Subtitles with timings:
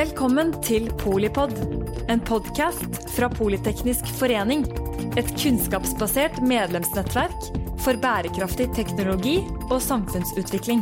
[0.00, 1.50] Velkommen til Polipod,
[2.08, 4.62] en podkast fra Politeknisk forening.
[5.20, 7.50] Et kunnskapsbasert medlemsnettverk
[7.84, 9.34] for bærekraftig teknologi
[9.66, 10.80] og samfunnsutvikling.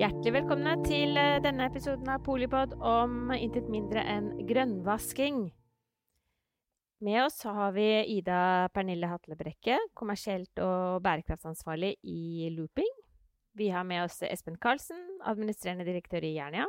[0.00, 5.50] Hjertelig velkomne til eh, denne episoden av Polipod om intet mindre enn grønnvasking.
[7.04, 12.96] Med oss har vi Ida Pernille Hatlebrekke, kommersielt og bærekraftsansvarlig i Looping.
[13.56, 16.66] Vi har med oss Espen Karlsen, administrerende direktør i Jernia.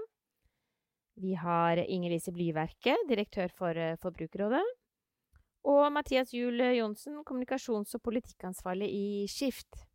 [1.20, 4.64] Vi har Inger-Lise Blyverke, direktør for eh, Forbrukerrådet.
[5.68, 9.87] Og Mathias Juel Johnsen, kommunikasjons- og politikkansvarlig i Skift.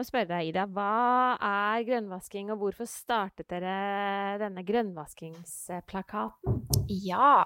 [0.00, 6.62] Må spørre deg, Ida, hva er grønnvasking, og hvorfor startet dere denne grønnvaskingsplakaten?
[7.04, 7.42] Ja.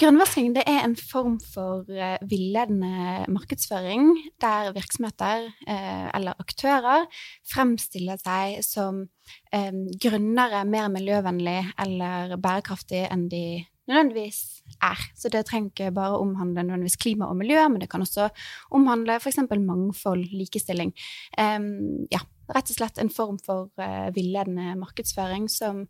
[0.00, 7.04] Grønnvasking det er en form for uh, villedende markedsføring der virksomheter uh, eller aktører
[7.52, 13.44] fremstiller seg som um, grønnere, mer miljøvennlig eller bærekraftig enn de
[13.88, 15.00] nødvendigvis er.
[15.16, 18.28] Så det trenger ikke bare omhandle nødvendigvis klima og miljø, men det kan også
[18.70, 19.42] omhandle f.eks.
[19.50, 20.94] mangfold, likestilling.
[21.38, 22.20] Um, ja,
[22.52, 25.84] rett og slett en form for uh, villedende markedsføring som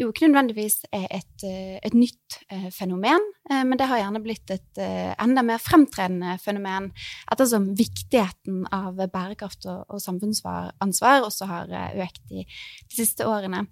[0.00, 4.50] jo ikke nødvendigvis er et, uh, et nytt uh, fenomen, men det har gjerne blitt
[4.54, 6.84] et enda mer fremtredende fenomen
[7.32, 11.72] ettersom viktigheten av bærekraft og, og samfunnsansvar også har
[12.04, 13.64] økt de, de, siste årene.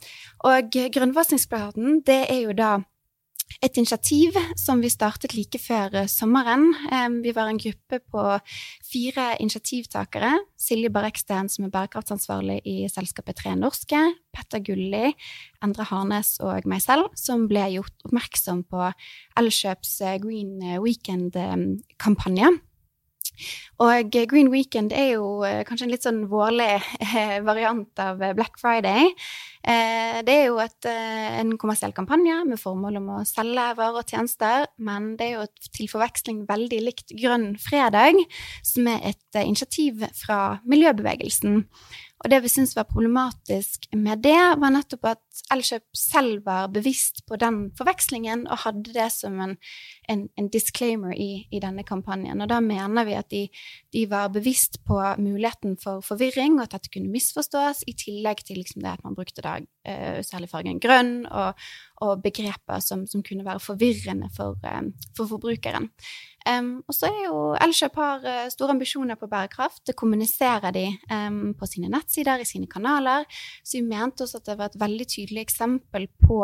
[0.51, 2.73] Og grønnvaskingsplaten, det er jo da
[3.63, 6.69] et initiativ som vi startet like før eh, sommeren.
[7.23, 8.25] Vi var en gruppe på
[8.87, 10.35] fire initiativtakere.
[10.59, 14.01] Silje Barreksten, som er bærekraftsansvarlig i selskapet Tre Norske.
[14.35, 15.13] Petter Gulli,
[15.65, 18.91] Endre Harnes og meg selv, som ble gjort oppmerksom på
[19.41, 22.55] Elkjøps eh, Green Weekend-kampanje.
[23.85, 26.81] Og Green Weekend er jo eh, kanskje en litt sånn vårlig
[27.49, 29.13] variant av Black Friday.
[29.69, 34.01] Eh, det er jo et, eh, en kommersiell kampanje med formål om å selge varer
[34.01, 38.17] og tjenester, men det er jo til forveksling veldig likt Grønn fredag,
[38.65, 41.67] som er et initiativ fra miljøbevegelsen.
[42.19, 47.23] Og det vi syntes var problematisk med det, var nettopp at Elkjøp selv var bevisst
[47.29, 49.55] på den forvekslingen og hadde det som en,
[50.09, 52.41] en, en disclaimer i, i, denne kampanjen.
[52.41, 53.43] Og da mener vi at de,
[53.95, 58.61] de, var bevisst på muligheten for forvirring, og at dette kunne misforstås, i tillegg til
[58.63, 61.69] liksom det at man brukte da uh, særlig fargen grønn, og,
[62.05, 65.91] og begreper som, som, kunne være forvirrende for, um, for forbrukeren.
[66.49, 69.83] Um, og så er jo Elkjøp har uh, store ambisjoner på bærekraft.
[69.91, 73.29] Det kommuniserer de um, på sine nettsider, i sine kanaler.
[73.61, 76.41] Så vi mente også at det var et veldig tydelig eksempel på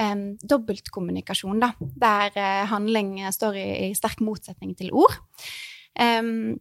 [0.00, 5.16] um, dobbeltkommunikasjon, da, der uh, handling står i, i, sterk motsetning til ord.
[6.00, 6.60] Um,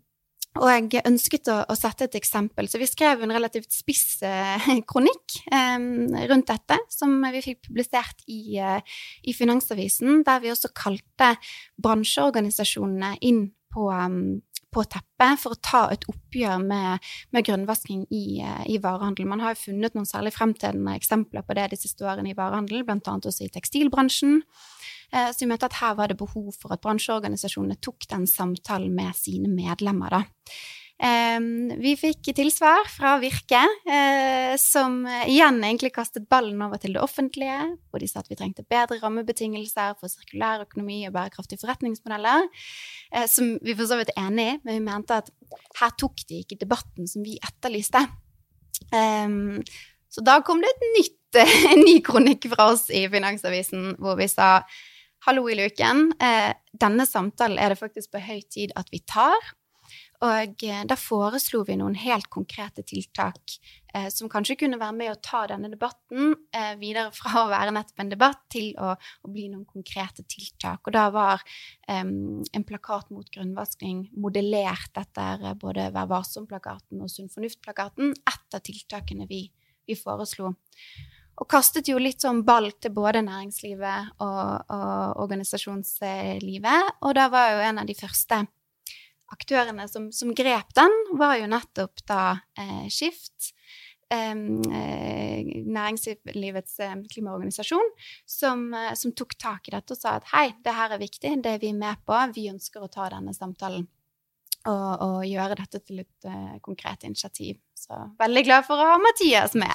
[0.59, 4.65] og jeg ønsket å, å, sette et eksempel, så vi skrev en relativt spiss eh,
[4.89, 8.83] kronikk um, rundt dette, som vi fikk publisert i, uh,
[9.23, 11.33] i, Finansavisen, der vi også kalte
[11.79, 14.41] bransjeorganisasjonene inn på, um,
[14.71, 19.27] på teppet for å ta et oppgjør med, med grønnvasking i, i, varehandel.
[19.29, 22.85] Man har jo funnet noen særlig fremtredende eksempler på det de siste årene i varehandel,
[22.87, 22.99] bl.a.
[23.17, 24.39] også i tekstilbransjen.
[25.11, 28.95] Eh, så vi mente at her var det behov for at bransjeorganisasjonene tok den samtalen
[28.95, 30.15] med sine medlemmer.
[30.15, 30.23] da.
[31.01, 37.55] Vi fikk tilsvar fra Virke, eh, som igjen egentlig kastet ballen over til det offentlige,
[37.89, 42.45] hvor de sa at vi trengte bedre rammebetingelser for sirkulær økonomi og bærekraftige forretningsmodeller,
[43.15, 45.31] eh, som vi for så vidt er enig i, men vi mente at
[45.81, 48.05] her tok de ikke debatten som vi etterlyste.
[50.11, 51.41] Så da kom det et nytt,
[51.71, 54.59] en ny kronikk fra oss i Finansavisen hvor vi sa
[55.21, 56.07] Hallo i luken.
[56.17, 56.49] Eh,
[56.81, 59.37] denne samtalen er det faktisk på høy tid at vi tar.
[60.21, 63.55] Og eh, da foreslo vi noen helt konkrete tiltak
[63.93, 67.73] eh, som kanskje kunne være med å ta denne debatten eh, videre fra å være
[67.73, 70.85] nettopp en debatt til å, å bli noen konkrete tiltak.
[70.85, 71.41] Og da var
[71.87, 78.59] eh, en plakat mot grunnvasking modellert etter eh, både Vær varsom-plakaten og Sunn fornuft-plakaten ett
[78.59, 79.47] av tiltakene vi,
[79.89, 80.53] vi foreslo
[81.41, 86.97] og kastet jo litt sånn ball til både næringslivet og, og organisasjonslivet.
[87.01, 88.43] Og da var jo en av de første
[89.33, 92.23] aktørene som, som grep den, var jo nettopp da
[92.59, 93.53] eh, Skift.
[94.11, 94.35] Eh,
[95.71, 97.93] næringslivets eh, klimaorganisasjon,
[98.27, 101.31] som, eh, som, tok tak i dette og sa at hei, det her er viktig,
[101.45, 103.87] det er vi med på, vi ønsker å ta denne samtalen
[104.69, 107.57] og, og gjøre dette til et uh, konkret initiativ.
[107.73, 109.73] Så veldig glad for å ha Mathias med.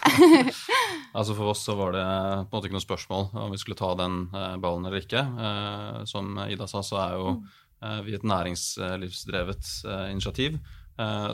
[1.17, 3.79] altså For oss så var det på en måte ikke noe spørsmål om vi skulle
[3.81, 5.25] ta den uh, ballen eller ikke.
[5.26, 7.56] Uh, som Ida sa, så er jo uh,
[8.06, 9.70] vi et næringslivsdrevet
[10.12, 10.58] initiativ.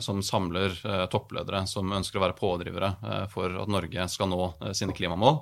[0.02, 0.74] som samler
[1.10, 2.88] toppledere som ønsker å være pådrivere
[3.30, 5.38] for at Norge skal nå sine klimamål.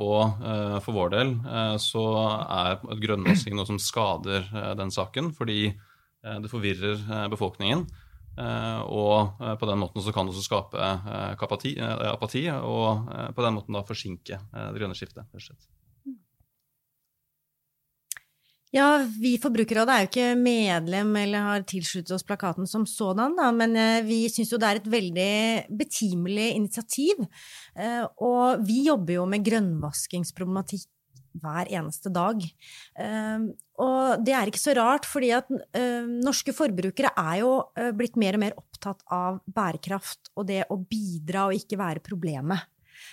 [0.00, 0.44] Og
[0.80, 1.34] for vår del
[1.82, 2.04] så
[2.46, 4.48] er grønnvasking noe som skader
[4.78, 5.66] den saken, fordi
[6.24, 7.84] det forvirrer befolkningen.
[8.88, 10.80] Og på den måten så kan det også skape
[11.44, 15.28] apati, og på den måten da forsinke det grønne skiftet.
[15.28, 15.68] rett og slett.
[18.70, 23.48] Ja, vi Forbrukerrådet er jo ikke medlem eller har tilsluttet oss plakaten som sådan, da,
[23.50, 25.32] men eh, vi syns jo det er et veldig
[25.80, 27.24] betimelig initiativ.
[27.74, 30.86] Eh, og vi jobber jo med grønnvaskingsproblematikk
[31.42, 32.46] hver eneste dag.
[33.02, 33.50] Eh,
[33.82, 35.50] og det er ikke så rart, fordi at
[36.20, 37.54] norske forbrukere er jo
[37.96, 42.68] blitt mer og mer opptatt av bærekraft og det å bidra og ikke være problemet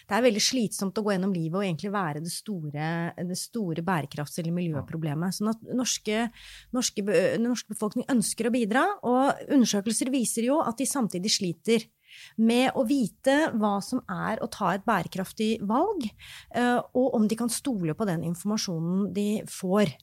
[0.08, 3.84] det er veldig slitsomt å gå gjennom livet og egentlig være det store, det store
[3.86, 5.38] bærekrafts- eller miljøproblemet.
[5.38, 6.28] Sånn at norske,
[6.76, 7.06] norske,
[7.42, 11.88] norske befolkning ønsker å bidra, og undersøkelser viser jo at de samtidig sliter
[12.42, 16.08] med å vite hva som er å ta et bærekraftig valg,
[16.56, 19.94] eh, og om de kan stole på den informasjonen de får.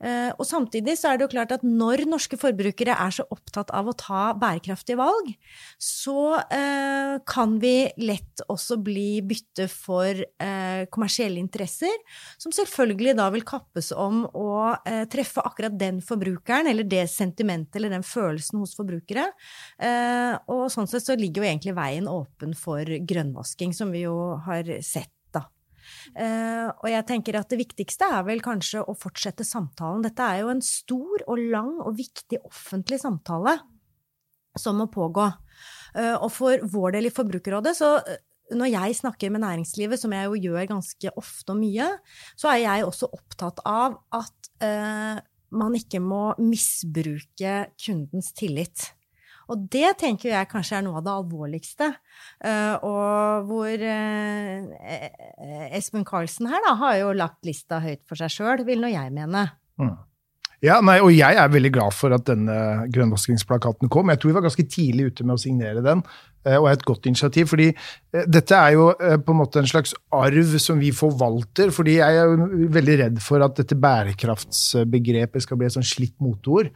[0.00, 3.72] Eh, og samtidig så er det jo klart at når norske forbrukere er så opptatt
[3.76, 5.28] av å ta bærekraftige valg,
[5.76, 11.92] så eh, kan vi lett også bli bytte for eh, kommersielle interesser,
[12.40, 14.50] som selvfølgelig da vil kappes om å
[15.12, 19.26] treffe akkurat den forbrukeren, eller det sentimentet eller den følelsen hos forbrukere.
[20.50, 24.16] Og sånn sett så ligger jo egentlig veien åpen for grønnvasking, som vi jo
[24.46, 25.12] har sett
[26.14, 30.02] og jeg tenker at det viktigste er vel kanskje å fortsette samtalen.
[30.04, 33.58] Dette er jo en stor og lang og viktig offentlig samtale
[34.58, 35.28] som må pågå.
[35.94, 38.18] Uh, og for vår del i Forbrukerrådet, så uh,
[38.56, 41.86] når jeg snakker med næringslivet, som jeg jo gjør ganske ofte og mye,
[42.38, 44.36] så er jeg også opptatt av at
[45.54, 48.90] man ikke må misbruke kundens tillit.
[49.50, 51.88] Og det tenker jeg kanskje er noe av det alvorligste.
[52.44, 58.32] Uh, og hvor uh, Espen Karlsen her da, har jo lagt lista høyt for seg
[58.36, 59.48] sjøl, vil nå jeg mene.
[59.80, 59.98] Mm.
[60.60, 62.54] Ja, nei, og jeg er veldig glad for at denne
[62.92, 64.10] grønnvaskingsplakaten kom.
[64.12, 66.02] Jeg tror vi var ganske tidlig ute med å signere den,
[66.44, 67.48] eh, og er et godt initiativ.
[67.48, 67.70] fordi
[68.12, 71.72] dette er jo på en måte en slags arv som vi forvalter.
[71.72, 72.36] fordi jeg er
[72.76, 76.68] veldig redd for at dette bærekraftsbegrepet skal bli et sånn slitt moteord.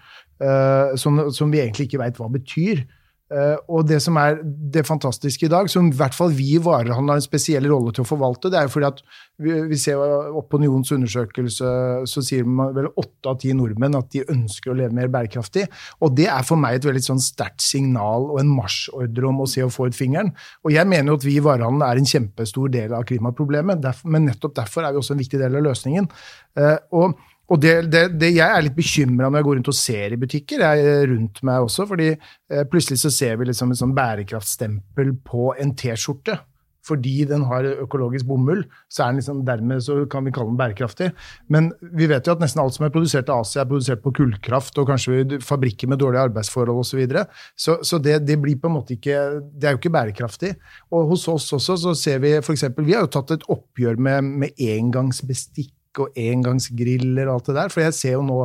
[0.43, 2.85] Uh, som, som, vi egentlig ikke veit hva betyr.
[3.33, 6.61] Uh, og det som er det fantastiske i dag, som i hvert fall vi i
[6.63, 9.01] varehandelen har en spesiell rolle til å forvalte, det er jo fordi at
[9.41, 10.03] vi, vi ser
[10.37, 11.71] Opponions undersøkelse,
[12.11, 15.65] så sier man vel åtte av ti nordmenn at de ønsker å leve mer bærekraftig.
[16.05, 19.51] Og det er for meg et veldig sånn sterkt signal og en marsjordre om å
[19.51, 20.35] se og få ut fingeren.
[20.67, 24.29] Og jeg mener jo at vi i varehandelen er en kjempestor del av klimaproblemet, men
[24.29, 26.13] nettopp derfor er vi også en viktig del av løsningen.
[26.61, 27.17] Uh, og
[27.53, 30.21] og det, det, det, Jeg er litt bekymra når jeg går rundt og ser i
[30.21, 33.95] butikker, jeg er rundt meg også, fordi eh, plutselig så ser vi liksom et sånn
[33.97, 36.41] bærekraftstempel på en T-skjorte.
[36.85, 38.61] Fordi den har økologisk bomull,
[38.93, 41.11] så er den liksom, dermed så kan vi kalle den bærekraftig.
[41.53, 44.13] Men vi vet jo at nesten alt som er produsert i Asia, er produsert på
[44.19, 46.91] kullkraft og kanskje fabrikker med dårlige arbeidsforhold osv.
[46.91, 47.25] Så, videre.
[47.57, 50.53] så Så det, det blir på en måte ikke Det er jo ikke bærekraftig.
[50.93, 52.69] Og hos oss også så ser vi f.eks.
[52.77, 57.75] Vi har jo tatt et oppgjør med, med engangsbestikk og engangsgriller og alt det der.
[57.75, 58.39] For jeg ser jo nå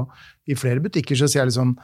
[0.50, 1.76] i flere butikker så ser jeg liksom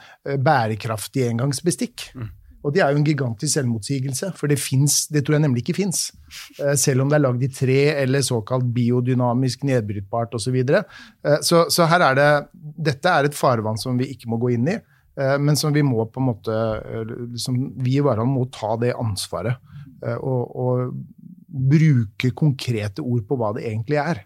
[0.42, 2.10] bærekraftig engangsbestikk.
[2.18, 2.30] Mm.
[2.66, 5.76] Og det er jo en gigantisk selvmotsigelse, for det, finnes, det tror jeg nemlig ikke
[5.78, 6.08] fins.
[6.58, 10.48] Eh, selv om det er lagd i tre eller såkalt biodynamisk nedbrytbart osv.
[10.48, 10.82] Så, videre.
[11.22, 12.30] Eh, så Så her er det
[12.90, 14.76] Dette er et farvann som vi ikke må gå inn i,
[15.16, 16.54] men som vi må på en måte
[17.32, 19.56] liksom, Vi i Varan må ta det ansvaret
[20.20, 20.90] og, og
[21.48, 24.20] bruke konkrete ord på hva det egentlig er.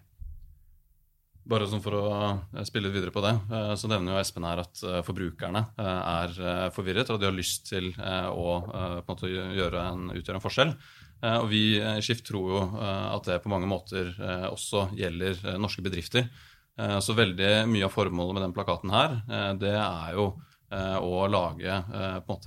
[1.49, 4.61] Bare sånn For å eh, spille videre på det, eh, så nevner jo Espen her
[4.61, 6.35] at eh, forbrukerne er
[6.75, 8.53] forvirret, og de har lyst til å
[9.07, 10.73] en gjøre en, utgjøre en forskjell.
[11.21, 14.09] Og vi i Skift tror jo at det på mange måter
[14.47, 16.25] også gjelder norske bedrifter.
[16.73, 19.19] Så veldig mye av formålet med den plakaten her,
[19.61, 20.31] det er jo
[20.71, 21.77] å lage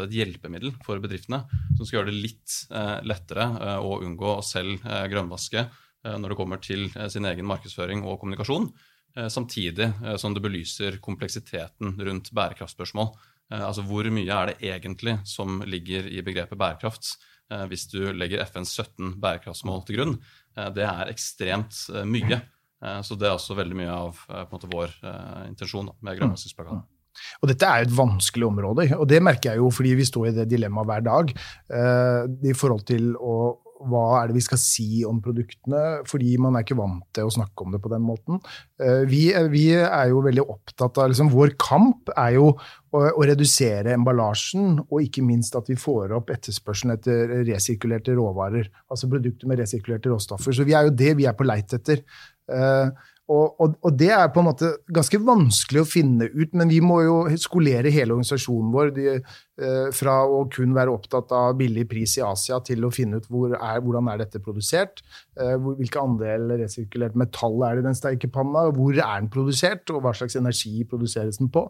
[0.09, 1.45] et hjelpemiddel for bedriftene
[1.77, 2.57] som skal gjøre det litt
[3.07, 5.69] lettere å unngå å selv grønnvaske
[6.05, 8.67] når det kommer til sin egen markedsføring og kommunikasjon.
[9.17, 13.13] Eh, samtidig eh, som det belyser kompleksiteten rundt bærekraftspørsmål.
[13.53, 17.17] Eh, altså hvor mye er det egentlig som ligger i begrepet bærekraft,
[17.69, 20.15] hvis du legger FNs 17 bærekraftsmål til grunn?
[20.75, 21.77] Det er ekstremt
[22.09, 22.39] mye.
[23.05, 24.95] Så det er også veldig mye av måte, vår
[25.45, 26.81] intensjon med grønnvaskingsplakaten.
[27.45, 30.35] Og dette er et vanskelig område, og det merker jeg jo fordi vi står i
[30.41, 31.35] det dilemmaet hver dag.
[32.49, 33.37] i forhold til å
[33.91, 37.35] hva er det vi skal si om produktene, fordi man er ikke vant til å
[37.35, 38.41] snakke om det på den måten.
[38.81, 43.25] Eh, vi, vi er jo veldig opptatt av liksom, Vår kamp er jo å, å,
[43.27, 48.71] redusere emballasjen, og ikke minst at vi får opp etterspørselen etter resirkulerte råvarer.
[48.91, 50.55] Altså produkter med resirkulerte råstoffer.
[50.55, 52.05] Så vi er jo det vi er på leit etter.
[52.51, 52.93] Uh,
[53.25, 56.81] og, og, og, det er på en måte ganske vanskelig å finne ut, men vi
[56.85, 61.87] må jo skolere hele organisasjonen vår de, eh, fra å kun være opptatt av billig
[61.89, 65.01] pris i Asia til å finne ut hvor er, hvordan er dette produsert,
[65.41, 69.33] eh, hvor, hvilke andel resirkulert metall er det i den sterke panna, hvor er den
[69.33, 71.65] produsert, og hva slags energi produseres den på.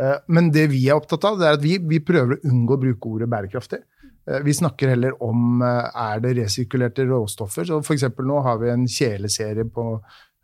[0.00, 2.76] Eh, men det vi er opptatt av, det er at vi, vi prøver å unngå
[2.76, 3.84] å bruke ordet bærekraftig.
[4.30, 7.68] Eh, vi snakker heller om eh, er det resirkulerte råstoffer.
[7.68, 9.86] så for Nå har vi en kjeleserie på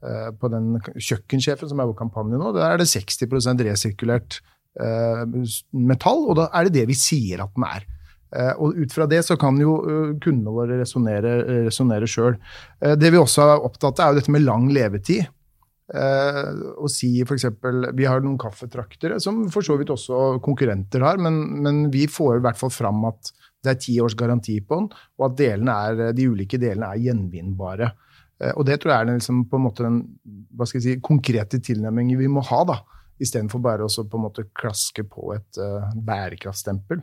[0.02, 3.22] på den kjøkkensjefen som er vår kampanje nå, der er det 60
[3.62, 4.40] resirkulert
[4.82, 5.24] eh,
[5.70, 7.86] metall, og da er det det vi sier at den er.
[8.32, 9.76] Eh, og ut fra det så kan jo
[10.22, 12.40] kundene våre resonnere sjøl.
[12.80, 15.30] Det vi også er opptatt av, er jo dette med lang levetid.
[15.92, 17.44] Å si f.eks.
[17.92, 22.38] Vi har noen kaffetraktere, som for så vidt også konkurrenter har, men, men vi får
[22.38, 23.28] i hvert fall fram at
[23.62, 24.88] det er ti års garanti på den,
[25.20, 27.90] og at de ulike delene er gjenvinnbare.
[27.92, 28.11] Eh,
[28.56, 30.00] og det tror jeg er den, liksom, på en måte den
[30.56, 32.62] hva skal jeg si, konkrete tilnærmingen vi må ha.
[32.68, 32.80] da,
[33.22, 37.02] Istedenfor bare å på en måte klaske på et uh, bærekraftstempel.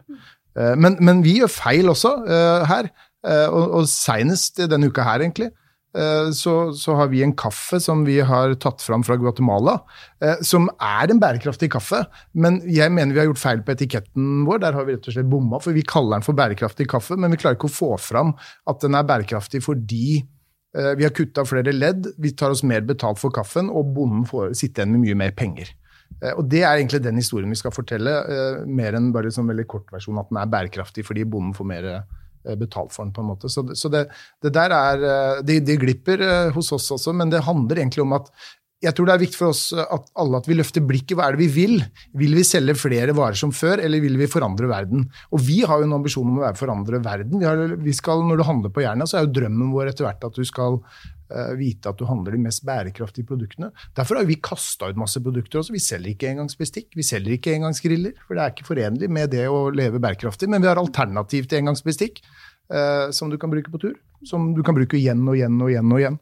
[0.58, 2.91] Uh, men, men, vi gjør feil også uh, her.
[3.19, 5.50] og, og seinest denne uka her, egentlig,
[6.38, 9.74] så, så, har vi en kaffe som vi har tatt fram fra Guatemala,
[10.46, 12.03] som er en bærekraftig kaffe.
[12.31, 14.62] Men jeg mener vi har gjort feil på etiketten vår.
[14.63, 17.36] Der har vi rett og slett bomma, for vi kaller den for bærekraftig kaffe, men
[17.36, 18.36] vi klarer ikke å få fram
[18.72, 20.38] at den er bærekraftig fordi Eh,
[20.70, 24.52] vi har kutta flere ledd, vi tar oss mer betalt for kaffen, og bonden får
[24.54, 25.72] sitte igjen med mye mer penger.
[26.22, 29.50] Eh, og Det er egentlig den historien vi skal fortelle, eh, mer enn bare sånn
[29.50, 31.92] veldig kort versjon at den er bærekraftig fordi bonden får mer
[32.56, 33.12] betalt for den.
[33.14, 33.50] på en måte.
[33.50, 33.62] Så
[33.92, 34.08] det,
[34.42, 38.32] det, der er, det, det glipper hos oss også, men det handler egentlig om at
[38.80, 41.18] jeg tror det er viktig for oss eh, at alle at vi løfter blikket.
[41.20, 41.76] Hva er det vi vil?
[42.20, 45.06] Vil vi selge flere varer som før, eller vil vi forandre verden?
[45.36, 47.42] Og vi har jo en ambisjon om å forandre verden.
[47.42, 50.08] Vi har, vi skal, når du handler på Jernia, så er jo drømmen vår etter
[50.08, 53.74] hvert at du skal uh, vite at du handler de mest bærekraftige produktene.
[54.00, 55.76] Derfor har vi kasta ut masse produkter også.
[55.76, 58.16] Vi selger ikke engangsbestikk, vi selger ikke engangsgriller.
[58.28, 60.48] For det er ikke forenlig med det å leve bærekraftig.
[60.52, 62.24] Men vi har alternativ til engangsbestikk
[62.72, 64.00] uh, som du kan bruke på tur.
[64.28, 66.20] Som du kan bruke igjen og igjen og igjen og igjen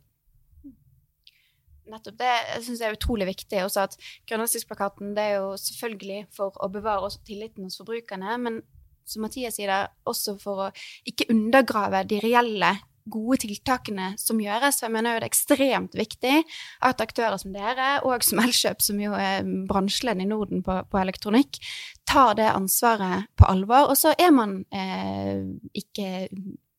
[1.92, 2.34] nettopp det
[2.66, 3.62] syns jeg er utrolig viktig.
[3.66, 3.98] Også at
[4.30, 8.62] Grønnvaskingsplakaten det er jo selvfølgelig for å bevare tilliten hos forbrukerne, men
[9.08, 10.70] som Mathias sier det, også for å
[11.08, 12.76] ikke undergrave de reelle
[13.08, 14.82] gode tiltakene som gjøres.
[14.84, 16.34] Jeg mener jo det er ekstremt viktig
[16.84, 21.00] at aktører som dere, og som Elkjøp, som jo er bransjeledd i Norden på, på,
[21.02, 21.62] elektronikk,
[22.08, 23.92] tar det ansvaret på alvor.
[23.92, 25.46] Og så er man eh,
[25.78, 26.28] ikke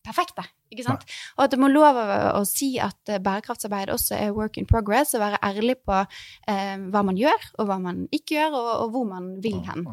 [0.09, 0.45] perfekte.
[0.73, 1.05] Ikke sant?
[1.07, 1.19] Nei.
[1.39, 5.15] Og at det må lov å, si at uh, bærekraftsarbeid også er work in progress,
[5.17, 8.91] og være ærlig på eh, hva man gjør, og hva man ikke gjør, og, og
[8.95, 9.87] hvor man vil hen.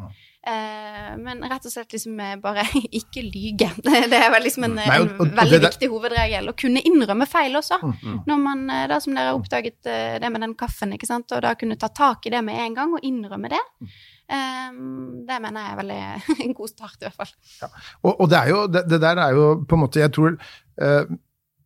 [0.46, 2.66] Uh, men rett og slett liksom bare
[3.00, 3.70] ikke lyge.
[3.86, 6.50] Det er vel liksom en, Nei, og, og, en veldig det, viktig hovedregel.
[6.52, 7.80] Å kunne innrømme feil også.
[7.82, 8.18] Mm, mm.
[8.28, 9.80] Når man, da som dere har oppdaget
[10.22, 11.32] det med den kaffen, ikke sant?
[11.32, 13.64] og da kunne ta tak i det med en gang og innrømme det.
[13.80, 13.96] Mm.
[14.26, 15.98] Um, det mener jeg er veldig
[16.48, 17.30] en god start, i hvert fall.
[17.62, 17.68] Ja.
[18.02, 21.16] Og, og det, jo, det, det, der er jo på en måte Jeg tror uh,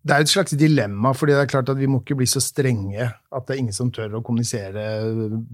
[0.01, 2.41] det er et slags dilemma, fordi det er klart at vi må ikke bli så
[2.41, 4.83] strenge at det er ingen som tør å kommunisere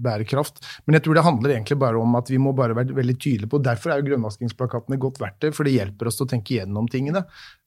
[0.01, 0.61] bærekraft.
[0.87, 3.51] Men jeg tror det handler egentlig bare om at vi må bare være veldig tydelige
[3.51, 6.55] på Derfor er jo grønnvaskingsplakatene et godt verktøy, for det hjelper oss til å tenke
[6.55, 7.25] gjennom tingene.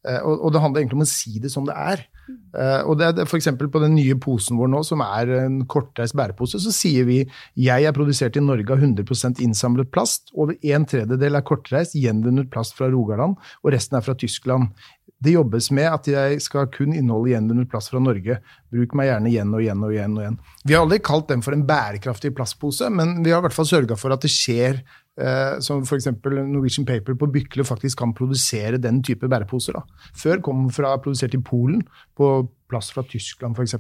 [0.09, 2.07] Eh, og, det handler egentlig om å si det som det er.
[2.31, 3.51] Eh, og det er F.eks.
[3.61, 7.21] på den nye posen vår nå, som er en kortreist bærepose, så sier vi
[7.61, 10.33] jeg er produsert i Norge av 100% innsamlet plast.
[10.33, 14.73] Over en tredjedel er kortreist, gjenvunnet plast fra Rogaland, og resten er fra Tyskland.
[15.21, 18.39] Det jobbes med at jeg skal kun inneholde gjenvunnet plast fra Norge.
[18.73, 20.17] Bruk meg gjerne igjen og igjen og igjen.
[20.17, 20.39] og igjen.
[20.65, 23.69] Vi har aldri kalt den for en bærekraftig plastpose, men vi har i hvert fall
[23.69, 26.09] sørga for at det skjer eh, som f.eks.
[26.25, 29.77] Norwegian Paper på Bykle faktisk kan produsere den type bæreposer.
[29.77, 30.09] Da.
[30.17, 31.85] Før kom den fra, produsert i Polen,
[32.17, 32.33] på
[32.71, 33.77] plast fra Tyskland f.eks.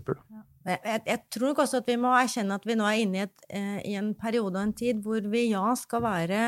[0.61, 3.23] Jeg, jeg, tror nok også at vi må erkjenne at vi nå er inne i,
[3.25, 6.40] et, eh, i, en periode og en tid hvor vi ja skal være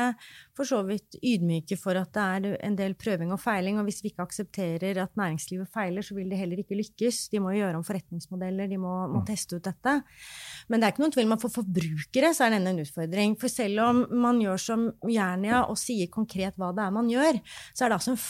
[0.53, 3.79] for så vidt ydmyke for at det er en del prøving og feiling.
[3.81, 7.23] Og hvis vi ikke aksepterer at næringslivet feiler, så vil de heller ikke lykkes.
[7.33, 9.27] De må gjøre om forretningsmodeller, de må, må mm.
[9.31, 9.97] teste ut dette.
[10.69, 13.37] Men det er ikke noen tvil om at for forbrukere så er denne en utfordring.
[13.41, 17.41] For selv om man gjør som Jernia og sier konkret hva det er man gjør,
[17.73, 18.21] så er det altså en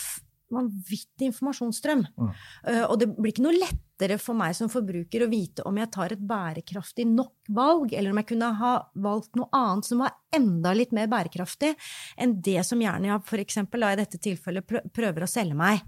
[0.55, 2.05] vanvittig informasjonsstrøm.
[2.17, 2.29] Mm.
[2.67, 5.91] Uh, og det blir ikke noe lettere for meg som forbruker å vite om jeg
[5.93, 8.74] tar et bærekraftig nok valg, eller om jeg kunne ha
[9.05, 11.74] valgt noe annet som var enda litt mer bærekraftig
[12.22, 15.83] enn det som Jernia for eksempel, da, i dette tilfellet prøver å selge meg.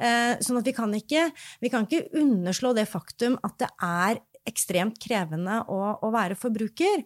[0.00, 1.28] Uh, sånn at vi kan, ikke,
[1.64, 7.04] vi kan ikke underslå det faktum at det er ekstremt krevende å, å være forbruker.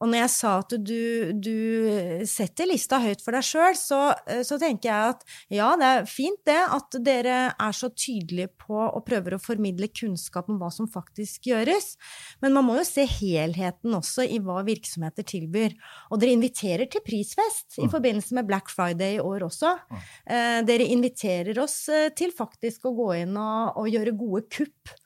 [0.00, 4.00] Og når jeg sa at du, du setter lista høyt for deg sjøl, så,
[4.46, 8.78] så tenker jeg at ja, det er fint det at dere er så tydelige på
[8.80, 11.92] og prøver å formidle kunnskap om hva som faktisk gjøres.
[12.40, 15.76] Men man må jo se helheten også i hva virksomheter tilbyr.
[16.10, 19.76] Og dere inviterer til prisfest i forbindelse med Black Friday i år også.
[20.24, 24.96] Eh, dere inviterer oss eh, til faktisk å gå inn og, og gjøre gode kupp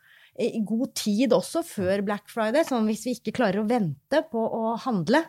[0.40, 4.40] i god tid også før Black Friday, sånn hvis vi ikke klarer å vente på
[4.42, 5.22] å handle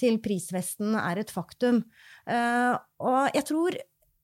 [0.00, 1.82] til prisvesten er et faktum.
[2.30, 3.78] Eh, og jeg tror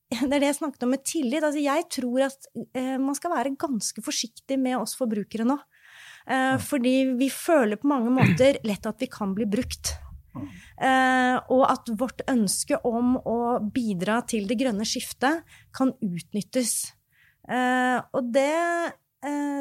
[0.09, 1.45] det er det jeg snakket om med tillit.
[1.45, 5.59] Altså, jeg tror at eh, man skal være ganske forsiktig med oss forbrukere nå.
[6.28, 9.97] Eh, fordi vi føler på mange måter lett at vi kan bli brukt.
[10.78, 15.40] Uh, og at vårt ønske om å bidra til det grønne skiftet
[15.75, 16.92] kan utnyttes.
[17.49, 18.52] Uh, og det
[18.87, 19.07] Eh,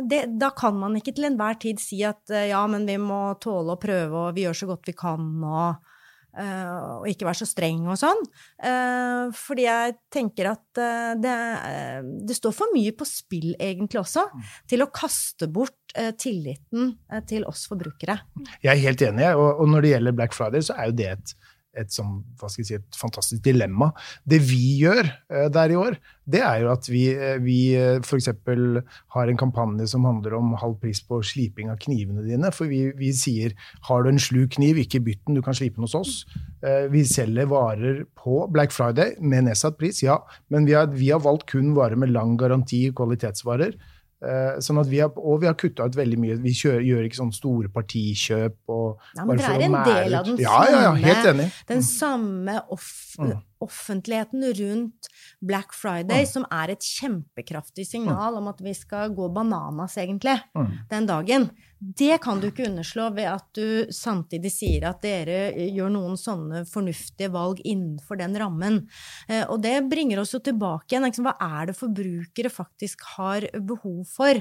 [0.10, 3.22] det, da kan man ikke til enhver tid si at eh, ja, men vi må
[3.42, 5.96] tåle å prøve, og vi gjør så godt vi kan, og,
[6.38, 8.22] eh, og ikke være så streng og sånn.
[8.62, 11.36] Eh, fordi jeg tenker at eh, det,
[11.72, 12.00] eh,
[12.30, 14.28] det står for mye på spill, egentlig også,
[14.70, 18.20] til å kaste bort eh, tilliten eh, til oss forbrukere.
[18.62, 21.38] Jeg er helt enig, og når det gjelder Black Friday, så er jo det et,
[21.78, 23.92] et, som, si, et fantastisk dilemma.
[24.28, 28.02] Det vi gjør eh, der i år, det er jo at vi, eh, vi eh,
[28.04, 28.30] f.eks.
[29.16, 32.52] har en kampanje som handler om halv pris på sliping av knivene dine.
[32.56, 33.56] For vi, vi sier
[33.90, 36.16] har du en slu kniv, ikke bytt den, du kan slipe den hos oss.
[36.92, 40.18] Vi selger varer på Black Friday med nedsatt pris, ja,
[40.52, 43.78] men vi har, vi har valgt kun varer med lang garanti, kvalitetsvarer.
[44.20, 46.38] Eh, sånn vi har, og vi har kutta ut veldig mye.
[46.42, 48.56] Vi kjører, gjør ikke sånne store partikjøp.
[48.74, 50.14] Og, Ja, men dere er en del ut.
[50.18, 51.52] av den ja, ja, ja, helt samme- enig.
[51.68, 53.38] Den samme off Mm.
[53.62, 55.08] Offentligheten rundt
[55.42, 56.28] Black Friday, Mm.
[56.28, 60.78] som er et kjempekraftig signal om at vi skal gå bananas, egentlig, Mm.
[60.90, 61.50] den dagen.
[61.80, 66.66] Det kan du ikke underslå ved at du samtidig sier at dere gjør noen sånne
[66.66, 68.88] fornuftige valg innenfor den rammen.
[69.30, 71.04] Eh, Og det bringer oss jo tilbake igjen.
[71.24, 74.34] Hva er det forbrukere faktisk har behov for?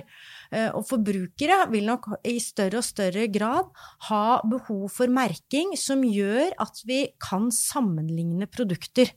[0.52, 3.70] Eh, Og forbrukere vil nok i større og større grad
[4.08, 9.10] ha behov for merking som gjør at vi kan sammenligne produkter.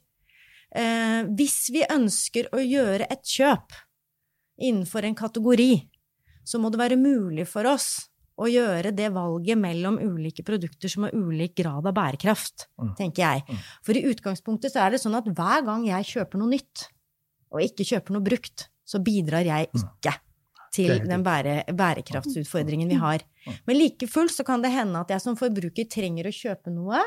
[0.76, 3.74] Eh, hvis vi ønsker å gjøre et kjøp
[4.62, 5.88] innenfor en kategori,
[6.46, 8.08] så må det være mulig for oss
[8.39, 12.96] å gjøre det valget mellom ulike produkter som har ulik grad av bærekraft, Mm.
[12.96, 13.44] tenker jeg.
[13.50, 13.58] Mm.
[13.84, 16.88] For i utgangspunktet så er det sånn at hver gang jeg kjøper noe nytt,
[17.52, 19.82] og ikke kjøper noe brukt, så bidrar jeg Mm.
[19.84, 20.13] ikke
[20.73, 23.23] til den bære, bærekraftsutfordringen vi har.
[23.45, 23.58] Mm.
[23.69, 27.01] Men like fullt så kan det hende at jeg som forbruker trenger å kjøpe noe,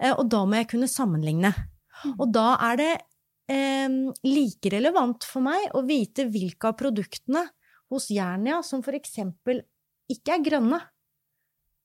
[0.00, 1.52] eh, og da må jeg kunne sammenligne.
[2.16, 2.92] Og da er det
[3.52, 3.88] eh,
[4.26, 7.44] like relevant for meg å vite hvilke av produktene
[7.90, 9.62] hos Jernia som eksempel
[10.10, 10.80] ikke er grønne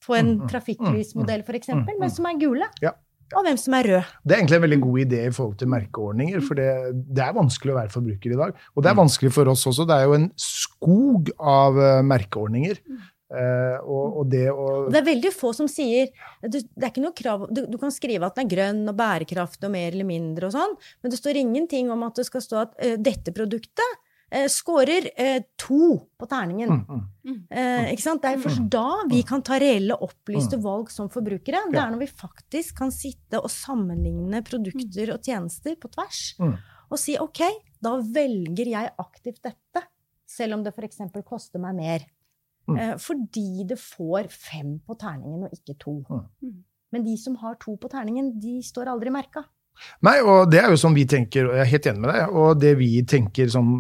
[0.06, 2.68] på en Mm, mm, trafikklysmodell, for eksempel, mm, men som er gule.
[2.82, 2.92] Ja.
[3.34, 4.14] Og hvem som er rød.
[4.22, 7.34] Det er egentlig en veldig god idé i forhold til merkeordninger, for det, det er
[7.34, 8.62] vanskelig å være forbruker i dag.
[8.76, 9.88] Og det er vanskelig for oss også.
[9.90, 12.82] Det er jo en skog av eh, merkeordninger.
[13.26, 16.12] Uh, og, og det å Og det er veldig få som sier
[16.46, 18.94] du, Det er ikke noe krav du, du kan skrive at den er grønn og
[19.00, 22.44] bærekraftig og mer eller mindre og sånn, men det står ingenting om at det skal
[22.46, 23.98] stå at uh, dette produktet
[24.34, 26.70] uh, scorer eh, to på terningen.
[26.70, 27.40] mm, mm.
[27.50, 28.24] Eh, ikke sant?
[28.24, 31.66] Det er først da vi kan ta reelle, opplyste valg som forbrukere.
[31.72, 36.24] Det er når vi faktisk kan sitte og sammenligne produkter og tjenester på tvers.
[36.42, 36.56] Mm.
[36.92, 37.42] Og si ok,
[37.84, 39.86] da velger jeg aktivt dette,
[40.30, 41.02] selv om det f.eks.
[41.26, 42.06] koster meg mer.
[42.66, 42.78] Mm.
[42.78, 46.00] Eh, fordi det får fem på terningen og ikke to.
[46.42, 46.64] Mm.
[46.96, 49.46] Men de som har to på terningen, de står aldri merka.
[50.06, 52.36] Nei, og det er jo sånn vi tenker, og jeg er helt enig med deg.
[52.42, 53.72] Og det vi tenker sånn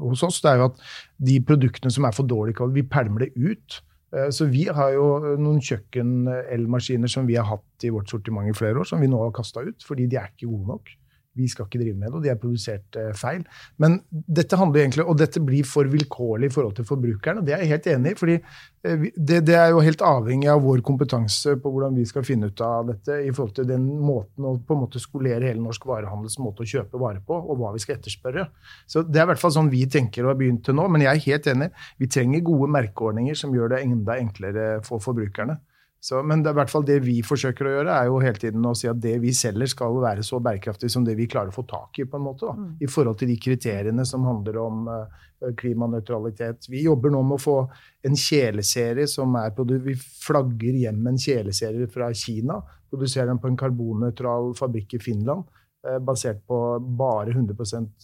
[0.00, 0.82] hos oss, det er jo at
[1.30, 3.82] de produktene som er for dårlig kvalitet, vi pælmer det ut.
[4.14, 8.56] Eh, Så vi har jo noen kjøkken-elmaskiner som vi har hatt i vårt sortiment i
[8.56, 10.92] flere år, som vi nå har kasta ut, fordi de er ikke gode nok.
[11.38, 13.44] Vi skal ikke drive med det, og de er produsert eh, feil.
[13.80, 17.54] Men dette handler egentlig, og dette blir for vilkårlig i forhold til forbrukeren, og det
[17.56, 18.18] er jeg helt enig i.
[18.20, 22.26] fordi eh, det, det er jo helt avhengig av vår kompetanse på hvordan vi skal
[22.28, 25.64] finne ut av dette i forhold til den måten å på en måte skolere hele
[25.64, 28.48] norsk varehandels måte å kjøpe varer på, og hva vi skal etterspørre.
[28.86, 31.06] Så Det er i hvert fall sånn vi tenker og har begynt til nå, men
[31.06, 31.72] jeg er helt enig.
[31.96, 35.62] Vi trenger gode merkeordninger som gjør det enda enklere for forbrukerne.
[36.02, 38.64] Så, men det, i hvert fall det vi forsøker å gjøre, er jo hele tiden
[38.66, 41.54] å si at det vi selger, skal være så bærekraftig som det vi klarer å
[41.54, 42.48] få tak i, på en måte.
[42.48, 42.72] Da, mm.
[42.82, 45.22] I forhold til de kriteriene som handler om uh,
[45.60, 46.66] klimanøytralitet.
[46.74, 47.56] Vi jobber nå med å få
[48.02, 52.58] en kjeleserie som er på Vi flagger hjem en kjeleserie fra Kina.
[52.90, 55.46] Produserer den på en karbonnøytral fabrikk i Finland.
[55.86, 56.62] Uh, basert på
[56.98, 57.54] bare 100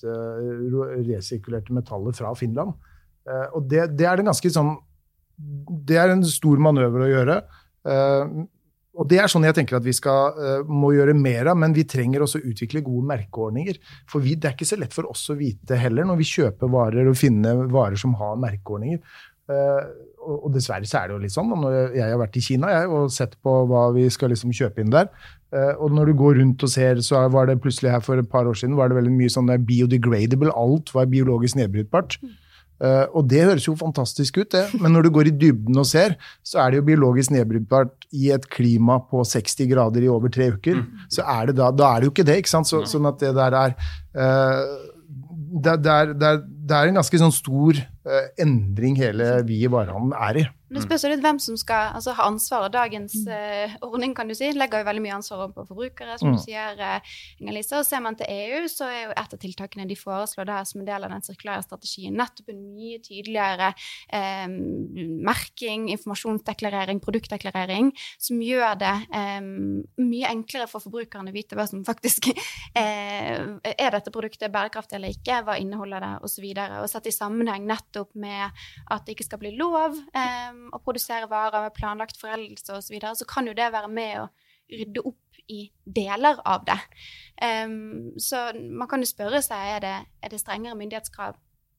[0.06, 2.78] uh, resirkulerte metaller fra Finland.
[3.28, 4.70] og det, det er en ganske sånn
[5.84, 7.42] Det er en stor manøver å gjøre.
[7.88, 8.46] Eh,
[8.98, 11.70] og Det er sånn jeg tenker at vi skal, uh, må gjøre mer av, men
[11.77, 13.77] vi trenger også å utvikle gode merkeordninger.
[14.11, 16.72] For vi, det er ikke så lett for oss å vite heller, når vi kjøper
[16.72, 18.98] varer og finner varer som har merkeordninger.
[19.46, 19.87] Uh,
[20.27, 21.55] og, dessverre så er det jo litt sånn.
[21.62, 24.83] Når jeg har vært i Kina jeg, og sett på hva vi skal liksom kjøpe
[24.83, 25.07] inn der,
[25.81, 28.51] og når du går rundt og ser, så var det plutselig her for et par
[28.51, 30.53] år siden var det veldig mye sånn biodegradable.
[30.53, 32.18] Alt var biologisk nedbrytbart.
[32.20, 32.35] Mm.
[32.78, 34.66] Uh, og det høres jo fantastisk ut, det.
[34.78, 36.14] Men når du går i dybden og ser,
[36.46, 40.52] så er det jo biologisk nedbrytbart i et klima på 60 grader i over tre
[40.54, 40.78] uker.
[40.82, 41.08] Mm.
[41.10, 42.38] Så er det da, da er det jo ikke det.
[42.42, 42.70] ikke sant?
[42.70, 44.94] Så, sånn at det der er uh,
[45.48, 49.62] det, det, er, det, er, det, er, en ganske sånn stor uh, endring hele vi
[49.64, 50.46] i varehandelen er i.
[50.68, 52.74] Det spørs litt hvem som skal altså, ha ansvaret.
[52.74, 56.35] Dagens uh, ordning kan du si, legger jo veldig mye ansvar på forbrukere, som mm.
[56.37, 57.78] du sier, uh, Inger-Lise.
[57.81, 60.83] Og ser man til EU, så er jo et av tiltakene de foreslår der som
[60.83, 63.70] en del av den sirkulære strategien, nettopp en mye tydeligere
[64.12, 64.59] um,
[65.24, 69.48] merking, informasjonsdeklarering, produktdeklarering, som gjør det um,
[70.04, 75.16] mye enklere for forbrukerne å vite hva som faktisk uh, Er dette produktet bærekraftig eller
[75.16, 75.40] ikke?
[75.46, 76.14] Hva inneholder det?
[76.38, 76.58] Videre.
[76.81, 78.51] Og sett i sammenheng nettopp med
[78.90, 79.97] at det ikke skal bli lov.
[80.14, 84.23] Um, å produsere varer med planlagt foreldelse osv., så, så kan jo det være med
[84.23, 84.29] å
[84.68, 86.79] rydde opp i deler av det.
[87.40, 91.38] Um, så man kan jo spørre seg er det er det strengere myndighetskrav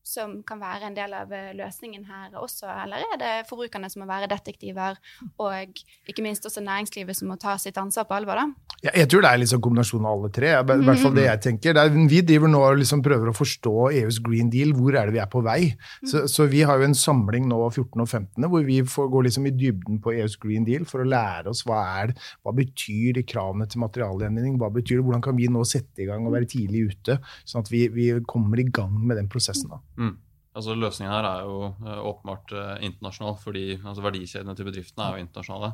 [0.09, 4.03] som kan være en del av eh, løsningen her også, eller er det forbrukerne som
[4.03, 4.97] må være detektiver,
[5.41, 8.69] og ikke minst også næringslivet som må ta sitt ansvar på alvor, da?
[8.79, 10.51] Ja, jeg tror det er liksom kombinasjon av alle tre.
[10.55, 11.75] I hvert fall det jeg tenker.
[11.81, 14.71] Er, vi driver nå og liksom prøver å forstå EUs green deal.
[14.77, 15.73] Hvor er det vi er på vei?
[16.07, 17.99] Så, så vi har jo en samling nå 14.
[17.99, 18.47] og 15.
[18.47, 21.65] hvor vi får gå liksom i dybden på EUs green deal for å lære oss
[21.67, 25.51] hva er det, hva betyr de kravene til materialgjenvinning, hva betyr det, hvordan kan vi
[25.51, 28.95] nå sette i gang og være tidlig ute, sånn at vi, vi kommer i gang
[28.95, 29.75] med den prosessen.
[29.75, 29.83] da.
[29.99, 30.15] Mm.
[30.57, 35.17] Altså Løsningen her er jo uh, åpenbart uh, internasjonal, fordi altså, verdikjedene til bedriftene er
[35.17, 35.73] jo internasjonale.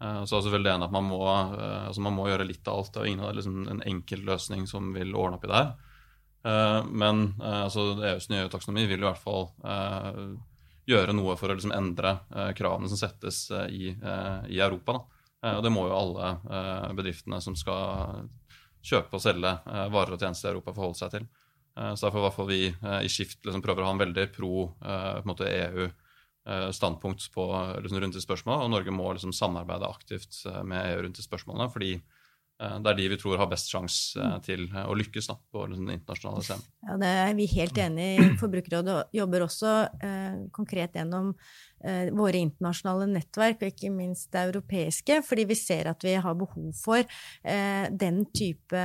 [0.00, 2.94] Uh, så er selvfølgelig enig at man må, altså, man må, gjøre litt av alt.
[2.94, 5.74] Det er ingen av liksom, en enkel løsning som vil ordne opp i det her.
[6.84, 9.46] men altså, EUs nye taksonomi vil i hvert fall
[10.84, 12.18] gjøre noe for å liksom, endre
[12.58, 13.94] kravene som settes i,
[14.52, 14.98] i Europa.
[15.54, 16.34] og det må jo alle
[16.98, 18.28] bedriftene som skal
[18.84, 19.54] kjøpe og selge
[19.94, 21.26] varer og tjenester i Europa, forholde seg til.
[21.80, 24.04] Eh, så derfor i hvert fall vi eh, i Skift liksom prøver å ha en
[24.04, 27.36] veldig pro EU-standpunkt eh, e
[27.84, 28.64] liksom rundt de spørsmålene.
[28.66, 31.72] Og Norge må liksom samarbeide aktivt med EU rundt de spørsmålene.
[31.72, 31.92] fordi
[32.54, 36.38] det er de vi tror har best sjanse til å lykkes da, på den internasjonale
[36.46, 36.62] scenen.
[36.86, 38.28] Ja, Det er vi helt enig i.
[38.40, 41.34] Forbrukerrådet jobber også eh, konkret gjennom
[41.82, 46.38] eh, våre internasjonale nettverk, og ikke minst det europeiske, fordi vi ser at vi har
[46.38, 48.78] behov for eh, den type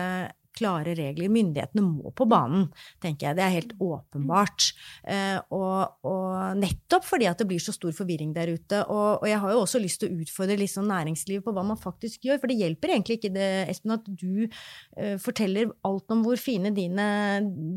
[0.59, 1.31] klare regler.
[1.31, 2.67] Myndighetene må på banen,
[3.03, 3.37] tenker jeg.
[3.39, 4.69] Det er helt åpenbart.
[5.07, 8.81] Eh, og, og, nettopp fordi at det blir så stor forvirring der ute.
[8.87, 11.79] Og, og jeg har jo også lyst til å utfordre liksom næringslivet på hva man
[11.79, 12.41] faktisk gjør.
[12.41, 16.73] For det hjelper egentlig ikke det, Espen, at du uh, forteller alt om hvor fine
[16.75, 17.07] dine,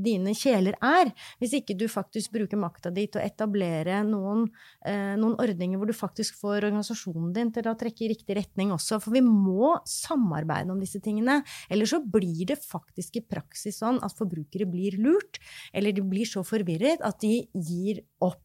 [0.04, 4.46] dine, kjeler er, hvis ikke du faktisk bruker makta di til å etablere noen,
[4.86, 8.72] uh, noen ordninger hvor du faktisk får organisasjonen din til å trekke i riktig retning
[8.74, 8.98] også.
[9.02, 11.40] For vi må samarbeide om disse tingene.
[11.72, 15.40] Ellers så blir det faktisk i praksis sånn at forbrukere blir lurt,
[15.72, 18.42] eller de blir så forvirret at de gir opp.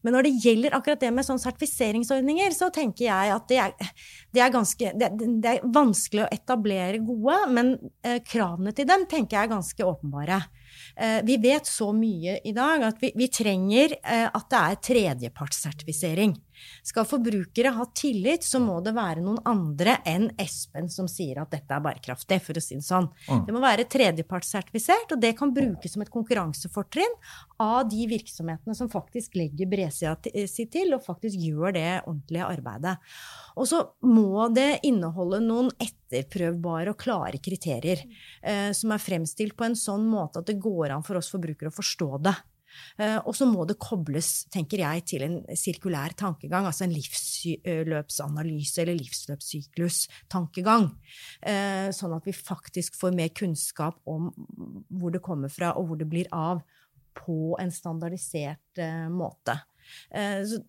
[0.00, 3.74] Men når det gjelder akkurat det med sånn sertifiseringsordninger, så tenker jeg at det er,
[4.32, 5.10] det er, ganske, det,
[5.44, 7.74] det er vanskelig å etablere gode, men
[8.06, 10.40] eh, kravene til dem tenker jeg er ganske åpenbare.
[10.96, 14.80] Eh, vi vet så mye i dag at vi, vi trenger eh, at det er
[14.88, 16.36] tredjepartssertifisering.
[16.86, 21.52] Skal forbrukere ha tillit, så må det være noen andre enn Espen som sier at
[21.54, 23.08] dette er bærekraftig, for å si det sånn.
[23.28, 23.44] Mm.
[23.46, 27.16] Det må være tredjepartssertifisert, og det kan brukes som et konkurransefortrinn
[27.60, 32.96] av de virksomhetene som faktisk legger bredsida si til, og faktisk gjør det ordentlige arbeidet.
[33.60, 39.66] Og så må det inneholde noen etterprøvbare og klare kriterier eh, som er fremstilt på
[39.66, 42.36] en sånn måte at det går an for oss forbrukere å forstå det.
[43.00, 48.82] Uh, og så må det kobles, tenker jeg, til en sirkulær tankegang, altså en livsløpsanalyse
[48.82, 50.90] eller livsløpssyklus-tankegang.
[51.44, 54.30] Uh, sånn at vi faktisk får mer kunnskap om
[55.00, 56.62] hvor det kommer fra, og hvor det blir av,
[57.20, 59.58] på en standardisert uh, måte.
[60.10, 60.60] Eh, så,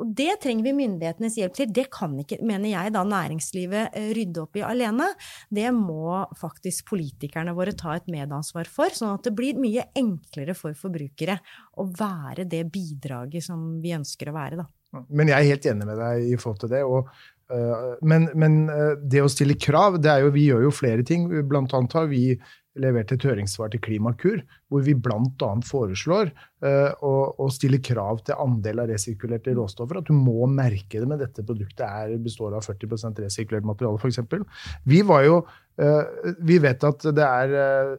[0.00, 1.72] og det trenger vi myndighetenes hjelp til.
[1.74, 5.10] Det kan ikke, mener jeg, da næringslivet eh, rydde opp i alene.
[5.52, 10.56] Det må faktisk politikerne våre ta et medansvar for, sånn at det blir mye enklere
[10.58, 11.40] for forbrukere
[11.80, 14.62] å være det bidraget som vi ønsker å være.
[14.62, 15.04] Da.
[15.08, 16.86] Men jeg er helt enig med deg i forhold til det.
[16.86, 17.12] og
[18.06, 18.68] men, men,
[19.10, 21.24] det å stille krav det er jo, Vi gjør jo flere ting.
[21.50, 22.36] Blant annet har vi
[22.78, 25.50] levert et høringssvar til Klimakur, hvor vi bl.a.
[25.66, 30.00] foreslår uh, å, å, stille krav til andel av resirkulerte råstoffer.
[30.00, 34.22] At du må merke det med dette produktet er, består av 40% resirkulert materiale, f.eks.
[34.86, 37.98] Vi var jo uh, Vi vet at det er uh,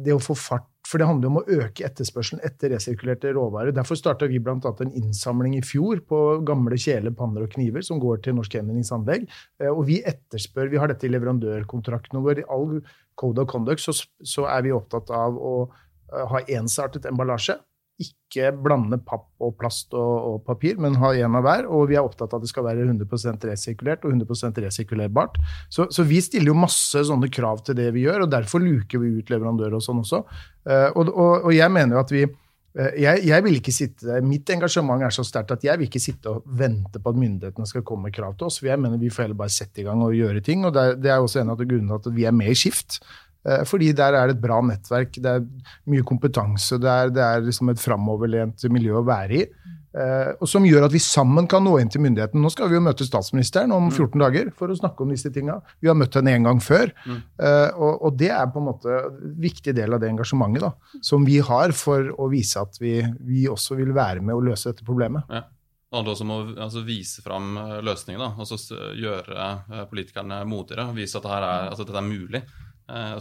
[0.00, 3.70] det å få fart for det handler om å øke etterspørselen etter resirkulerte råvarer.
[3.76, 4.56] Derfor starta vi bl.a.
[4.56, 9.28] en innsamling i fjor på gamle kjeler, panner og kniver som går til Norsk Gjenvinningsanlegg.
[9.70, 12.46] Og vi etterspør, vi har dette i leverandørkontraktene våre.
[12.50, 12.80] All
[13.20, 17.58] Code of Conduct så, så er vi opptatt av å uh, ha ensartet emballasje.
[18.00, 21.68] Ikke blande papp og plast og, og, papir, men ha én av hver.
[21.68, 25.36] Og vi er opptatt av at det skal være 100% resirkulert og 100% resirkulerbart.
[25.68, 29.04] Så, så, vi stiller jo masse sånne krav til det vi gjør, og derfor luker
[29.04, 30.24] vi ut leverandører og sånn også.
[30.64, 34.20] Uh, og, og, og jeg mener jo at vi Eh, jeg, jeg, vil ikke sitte,
[34.22, 37.66] Mitt engasjement er så sterkt at jeg vil ikke sitte og vente på at myndighetene
[37.66, 38.60] skal komme med krav til oss.
[38.62, 40.64] jeg mener Vi får heller bare sette i gang og gjøre ting.
[40.64, 43.00] og det er også en av grunnene til at vi er med i Skift.
[43.48, 45.44] Eh, fordi der er det et bra nettverk, det er
[45.88, 49.46] mye kompetanse, det er, det er liksom et framoverlent miljø å være i.
[49.90, 52.38] Uh, og som gjør at vi sammen kan nå inn til myndighetene.
[52.44, 54.20] Nå skal vi jo møte statsministeren om 14 mm.
[54.22, 55.56] dager for å snakke om disse tinga.
[55.82, 56.92] Vi har møtt henne en gang før.
[57.02, 57.16] Mm.
[57.42, 60.70] Uh, og, og, det er på en måte en viktig del av det engasjementet da,
[61.02, 64.70] som vi har for å vise at vi, vi også vil være med å løse
[64.70, 65.26] dette problemet.
[65.26, 65.42] Ja.
[65.90, 68.36] Det handler også om å altså, vise fram eh, løsninger.
[68.38, 70.84] og så gjøre politikerne modigere.
[70.94, 72.40] Vise at dette er, altså, dette er mulig.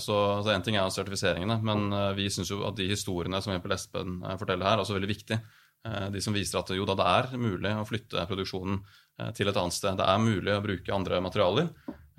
[0.02, 4.20] Så, altså, En ting er sertifiseringene, men vi syns jo at de historiene som Espen
[4.38, 5.42] forteller her, er også veldig viktige.
[5.88, 8.82] Eh, de som viser at jo da det er mulig å flytte produksjonen
[9.20, 9.98] eh, til et annet sted.
[10.00, 11.70] Det er mulig å bruke andre materialer.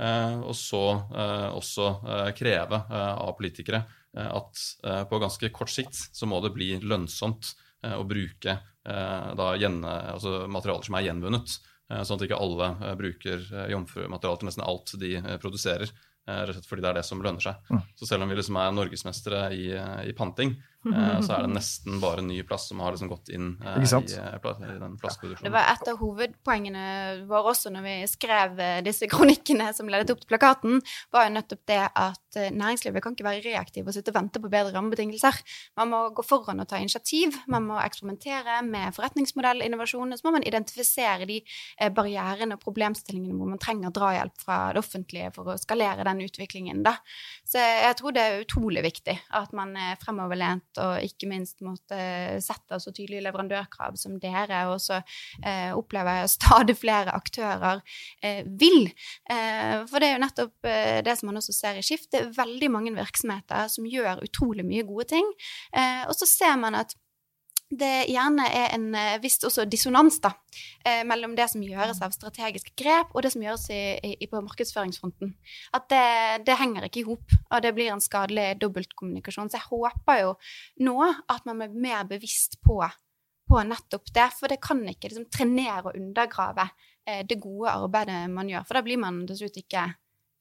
[0.01, 0.83] Eh, og så
[1.53, 1.91] også
[2.39, 3.83] kreve av politikere
[4.17, 4.61] at
[5.07, 7.53] på ganske kort sikt så må det bli lønnsomt
[7.85, 11.53] å bruke da, altså materialer som er gjenvunnet.
[11.93, 15.93] Sånn at ikke alle bruker jomfrumateriale til nesten alt de produserer.
[16.27, 17.71] Rett og slett fordi det er det som lønner seg.
[17.71, 17.85] Mm.
[18.01, 19.69] Så selv om vi liksom er norgesmestere i,
[20.09, 20.57] i panting,
[20.89, 23.89] Eh, så er det nesten bare ny plast som har liksom gått inn eh, i,
[24.17, 25.45] eh, i, den plastproduksjonen.
[25.45, 26.85] Det var et av hovedpoengene
[27.29, 30.81] våre også når vi skrev disse kronikkene som ledet opp til plakaten,
[31.13, 34.49] var jo nettopp det at næringslivet kan ikke være reaktiv og sitte og vente på
[34.53, 35.41] bedre rammebetingelser.
[35.77, 40.47] Man må gå foran og ta initiativ, man må eksperimentere med forretningsmodellinnovasjon, så må man
[40.47, 41.41] identifisere de
[41.97, 46.85] barrierene og problemstillingene hvor man trenger drahjelp fra det offentlige for å skalere den utviklingen.
[46.87, 46.97] Da.
[47.45, 51.99] Så jeg tror det er utrolig viktig at man er fremoverlent og ikke minst måtte
[52.45, 57.83] sette så tydelige leverandørkrav som dere, og så eh, opplever jeg stadig flere aktører
[58.23, 58.91] eh, vil.
[59.31, 62.11] Eh, for det er jo nettopp eh, det som man også ser i Skift.
[62.13, 65.31] Det er veldig mange virksomheter som gjør utrolig mye gode ting,
[65.75, 66.95] eh, og så ser man at
[67.71, 70.33] det gjerne er en eh, viss også dissonans da,
[70.85, 73.83] eh, mellom det som gjøres av strategiske grep, og det som gjøres i,
[74.17, 75.37] i, på markedsføringsfronten.
[75.77, 76.09] At det,
[76.49, 79.53] det henger ikke i hop, og det blir en skadelig dobbeltkommunikasjon.
[79.53, 80.35] Så jeg håper jo
[80.83, 82.83] nå at man blir mer bevisst på,
[83.47, 86.67] på nettopp det, for det kan ikke liksom, trenere og undergrave
[87.07, 89.93] eh, det gode arbeidet man gjør, for da blir man slutt ikke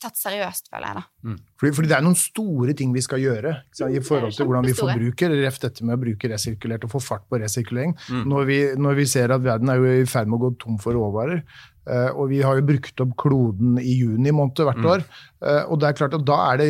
[0.03, 1.03] tatt seriøst, føler jeg da.
[1.29, 1.39] Mm.
[1.59, 4.67] Fordi, fordi, det er noen store ting vi skal gjøre i mm, forhold til hvordan
[4.69, 5.35] vi forbruker.
[5.43, 7.95] Ref dette med å bruke resirkulert og få fart på resirkulering.
[8.07, 8.21] Mm.
[8.31, 10.79] Når, vi, når, vi, ser at verden er jo i ferd med å gå tom
[10.81, 11.41] for råvarer,
[11.89, 14.89] uh, og vi har jo brukt opp kloden i juni måned hvert mm.
[14.93, 15.03] år,
[15.43, 16.67] uh, og det er klart at da er det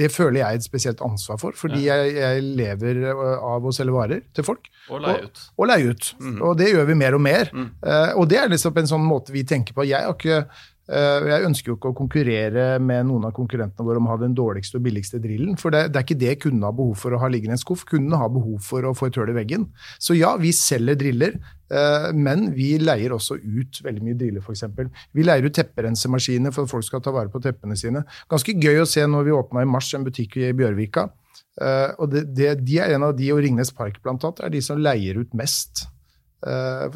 [0.00, 1.96] Det føler jeg et spesielt ansvar for, fordi ja.
[2.02, 4.68] jeg, jeg, lever av å selge varer til folk.
[4.90, 5.46] Og leie ut.
[5.54, 6.10] Og, og leie ut.
[6.20, 6.36] Mm.
[6.48, 7.54] Og det gjør vi mer og mer.
[7.54, 9.88] Uh, og det er liksom en sånn måte vi tenker på.
[9.88, 10.44] Jeg har ikke
[10.79, 14.18] Eh, jeg ønsker jo ikke å konkurrere med noen av konkurrentene våre om å ha
[14.18, 15.54] den dårligste og billigste drillen.
[15.60, 17.62] For det, det er ikke det kundene har behov for å ha liggende i en
[17.62, 17.84] skuff.
[17.86, 19.68] Kundene har behov for å få et hull i veggen.
[20.02, 21.36] Så ja, vi selger driller,
[21.70, 24.66] eh, men vi leier også ut veldig mye driller, f.eks.
[25.14, 28.02] Vi leier ut tepperensemaskiner for at folk skal ta vare på teppene sine.
[28.30, 31.06] Ganske gøy å se når vi åpna i mars en butikk i Bjørvika.
[31.60, 34.54] Eh, og det, det, de er en av de, og Ringnes Park blant annet, er
[34.54, 35.86] de som leier ut mest.
[36.40, 36.86] Uh,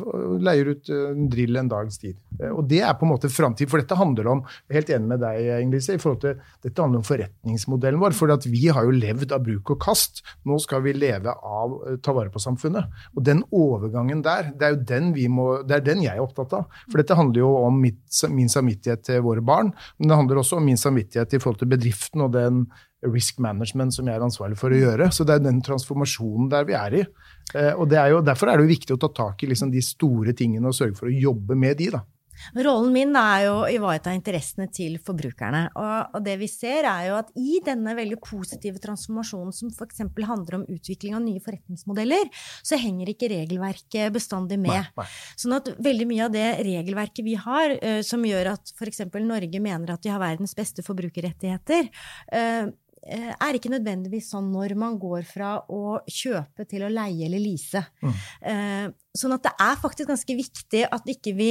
[0.40, 2.16] leier ut uh, en drill en dags tid.
[2.38, 3.68] Uh, og Det er på en måte framtid.
[3.68, 4.40] For dette handler om
[4.72, 8.16] helt enig med deg, Inglise, i forhold til, dette handler om forretningsmodellen vår.
[8.16, 10.22] For vi har jo levd av bruk og kast.
[10.48, 12.88] Nå skal vi leve av ta vare på samfunnet.
[13.12, 16.24] Og den overgangen der, det er jo den, vi må, det er den jeg er
[16.24, 16.80] opptatt av.
[16.88, 18.00] For dette handler jo om mitt,
[18.32, 21.72] min samvittighet til våre barn, men det handler også om min samvittighet i forhold til
[21.74, 22.64] bedriften og den
[23.12, 25.10] risk management som jeg er ansvarlig for å gjøre.
[25.14, 27.04] Så det er den transformasjonen der vi er i.
[27.76, 30.32] Og er jo, Derfor er det jo viktig å ta tak i liksom de store
[30.36, 31.92] tingene og sørge for å jobbe med de.
[31.94, 32.04] da.
[32.54, 35.64] Rollen min er jo å ivareta interessene til forbrukerne.
[35.80, 40.04] Og, det vi ser, er jo at i denne veldig positive transformasjonen som f.eks.
[40.28, 42.30] handler om utvikling av nye forretningsmodeller,
[42.64, 44.76] så henger ikke regelverket bestandig med.
[44.76, 45.08] Nei, nei.
[45.40, 49.04] Sånn at veldig mye av det regelverket vi har, uh, som gjør at f.eks.
[49.24, 51.90] Norge mener at de har verdens beste forbrukerrettigheter,
[52.34, 52.72] uh,
[53.04, 57.82] er ikke nødvendigvis sånn når man går fra å kjøpe til å leie eller lease.
[58.00, 58.92] Mm.
[59.14, 61.04] Sånn at det er faktisk ganske viktig at,
[61.38, 61.50] vi,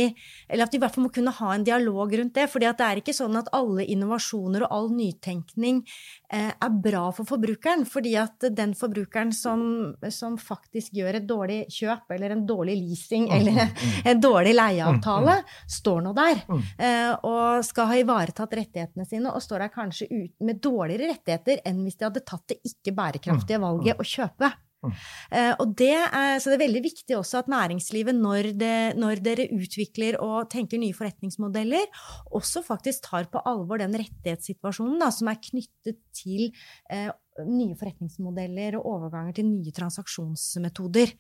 [0.51, 2.49] eller at vi i hvert fall må kunne ha en dialog rundt det.
[2.51, 5.79] fordi det er ikke sånn at alle innovasjoner og all nytenkning
[6.27, 7.85] eh, er bra for forbrukeren.
[7.87, 9.63] fordi at den forbrukeren som,
[10.11, 13.95] som, faktisk gjør et dårlig kjøp eller en dårlig leasing mm, eller mm, mm.
[14.11, 15.37] en dårlig leieavtale,
[15.77, 20.35] står nå der eh, og skal ha ivaretatt rettighetene sine, og står der kanskje ut
[20.43, 24.51] med dårligere rettigheter enn hvis de hadde tatt det ikke bærekraftige valget å kjøpe.
[24.91, 29.23] Uh, og det er, så det er veldig viktig også at næringslivet, når, det, når,
[29.23, 31.89] dere utvikler og tenker nye forretningsmodeller,
[32.35, 36.49] også faktisk tar på alvor den rettighetssituasjonen da, som er knyttet til
[36.91, 37.11] eh,
[37.49, 41.13] nye forretningsmodeller og overganger til nye transaksjonsmetoder.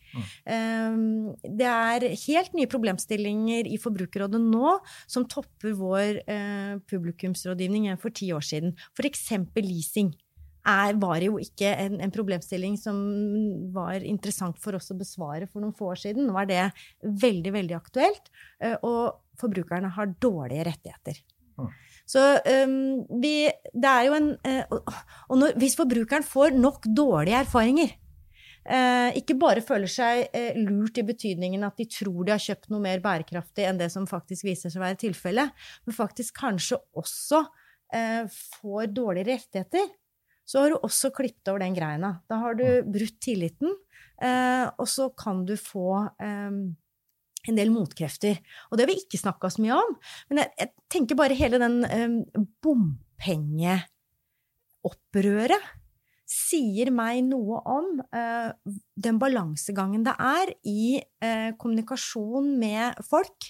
[0.45, 1.31] Mm.
[1.57, 4.75] Det er helt nye problemstillinger i Forbrukerrådet nå
[5.09, 8.75] som topper vår uh, publikumsrådgivning for ti år siden.
[8.93, 9.25] F.eks.
[9.57, 10.13] leasing
[10.63, 12.99] er, var jo ikke en, en, problemstilling som
[13.75, 16.27] var interessant for oss å besvare for noen få år siden.
[16.29, 16.61] Nå er det
[17.03, 18.31] veldig, veldig aktuelt,
[18.63, 21.19] eh, og forbrukerne har dårlige rettigheter.
[21.59, 21.73] Mm.
[22.09, 22.21] Så
[22.67, 24.95] um, vi Det er jo en uh,
[25.29, 27.91] Og når, hvis forbrukeren får nok dårlige erfaringer,
[28.65, 32.71] uh, ikke bare føler seg uh, lurt i betydningen at de tror de har kjøpt
[32.73, 36.79] noe mer bærekraftig enn det som faktisk viser seg å være tilfellet, men faktisk kanskje
[36.97, 37.43] også
[38.33, 39.83] får dårlige rettigheter,
[40.45, 42.09] så har du også klippet over den greina.
[42.29, 43.69] Da har du brutt tilliten,
[44.21, 46.51] eh, og så kan du få eh,
[47.43, 48.35] en del motkrefter.
[48.69, 49.91] Og det har vi ikke snakka så mye om.
[50.29, 52.13] Men jeg, jeg tenker bare hele den eh,
[52.63, 55.63] bompengeopprøret
[56.33, 58.51] sier meg noe om eh,
[58.95, 63.49] den balansegangen det er i eh, kommunikasjon med folk,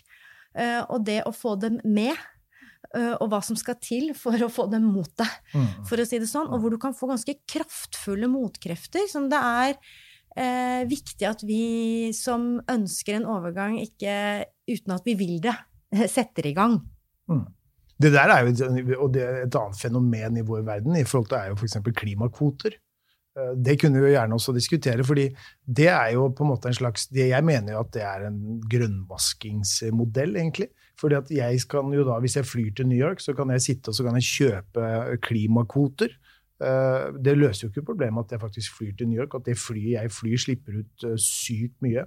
[0.57, 2.15] eh, og det å få dem med
[2.93, 5.69] og hva som skal til for å få dem mot deg, mm.
[5.89, 6.51] for å si det sånn.
[6.53, 9.77] Og hvor du kan få ganske kraftfulle motkrefter som det er
[10.37, 15.55] eh, viktig at vi som ønsker en overgang, ikke uten at vi vil det,
[16.15, 16.79] setter i gang.
[17.31, 17.45] Mm.
[18.03, 21.29] Det der er jo og det er et annet fenomen i vår verden i forhold
[21.29, 21.77] til er jo f.eks.
[21.95, 22.75] klimakvoter.
[23.37, 25.29] Eh, det kunne vi jo gjerne også diskutere, fordi
[25.63, 28.41] det er jo på en måte en slags Jeg mener jo at det er en
[28.69, 30.71] grønnvaskingsmodell, egentlig.
[30.99, 33.61] Fordi at jeg kan jo da, Hvis jeg flyr til New York, så kan jeg
[33.61, 36.17] sitte og så kan jeg kjøpe klimakvoter.
[36.63, 39.57] Eh, det løser jo ikke problemet at jeg faktisk flyr til New York, at det
[39.57, 42.05] flyet jeg flyr, slipper ut eh, sykt mye.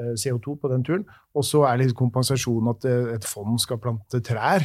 [0.00, 1.02] CO2 på den turen.
[1.34, 2.84] Og så er det kompensasjon at
[3.16, 4.62] et fond skal plante trær.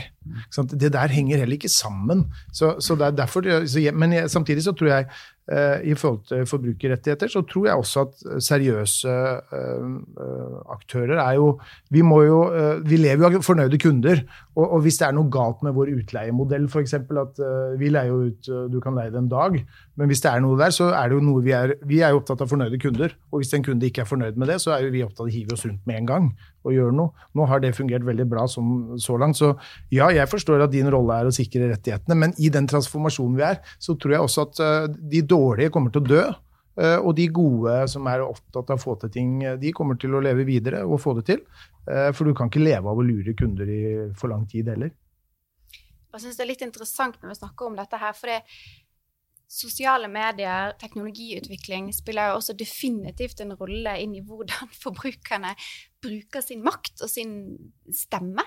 [0.70, 2.22] Det der henger heller ikke sammen.
[2.54, 6.46] Så, så er derfor, så, men jeg, samtidig så tror jeg Eh, i forhold til
[6.50, 9.12] forbrukerrettigheter, så tror jeg også at seriøse
[9.54, 11.60] uh, aktører er jo
[11.94, 12.40] Vi jo
[12.82, 14.24] Vi lever jo av fornøyde kunder.
[14.56, 16.94] Og, og, hvis det er noe galt med vår utleiemodell, f.eks.
[16.94, 17.44] at
[17.78, 19.60] vi leier jo ut Du kan leie det en dag.
[19.96, 22.16] Men hvis det er noe der, så er det jo noe vi er Vi er
[22.16, 23.14] jo opptatt av fornøyde kunder.
[23.32, 25.30] Og hvis en kunde ikke er fornøyd med det, så er jo vi opptatt av
[25.30, 26.34] å hive oss rundt med en gang
[26.66, 27.28] og gjøre noe.
[27.38, 29.40] Nå har det fungert veldig bra som, så langt.
[29.40, 29.54] Så
[29.94, 33.46] ja, jeg forstår at din rolle er å sikre rettighetene, men i den transformasjonen vi
[33.48, 36.26] er, så tror jeg også at uh, de dårlige kommer til å dø.
[36.76, 39.96] Uh, og de gode som er opptatt av å få til ting, eh, de kommer
[40.02, 41.46] til å leve videre og få det til.
[41.86, 43.82] For du kan ikke leve av å lure kunder i
[44.18, 44.90] for lang tid heller.
[46.16, 48.40] Jeg syns det er litt interessant når vi snakker om dette her, for det
[49.52, 55.56] sosiale medier, teknologiutvikling, spiller jo også definitivt en rolle inn i hvordan forbrukerne
[56.06, 57.32] bruker sin makt og sin
[57.94, 58.44] stemme.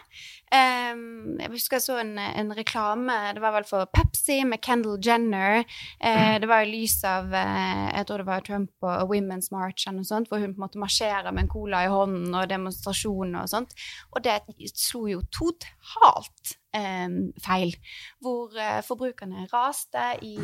[0.53, 5.65] Jeg husker jeg så en, en, reklame, det var vel for Pepsi med Kendal Jenner.
[6.03, 9.87] Uh, det var i lys av uh, jeg tror det var Trump og Women's March
[9.87, 12.49] eller noe sånt, hvor hun på en måte marsjerer med en cola i hånden og
[12.51, 13.75] demonstrasjoner og sånt.
[14.15, 14.41] Og det
[14.75, 16.59] slo jo totalt
[17.43, 17.73] feil.
[18.25, 20.35] Hvor uh, forbrukerne raste i,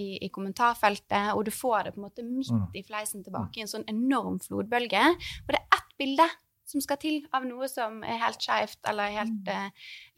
[0.00, 2.70] i, i, kommentarfeltet, og du får det på en måte midt mm.
[2.80, 5.04] i fleisen tilbake i en sånn enorm flodbølge.
[5.44, 6.28] Og det er ett bilde
[6.68, 9.68] som skal til av noe som er helt skeivt eller helt uh,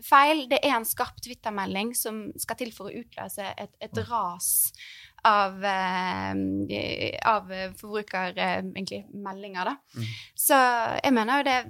[0.04, 0.46] feil.
[0.50, 4.50] Det er en skarp Twitter-melding som skal til for å utløse et, et ras
[5.26, 6.32] av, uh,
[7.26, 7.50] av
[7.80, 9.74] forbrukermeldinger, uh, da.
[9.96, 10.12] Mm.
[10.46, 10.60] Så
[11.02, 11.66] jeg mener jo det er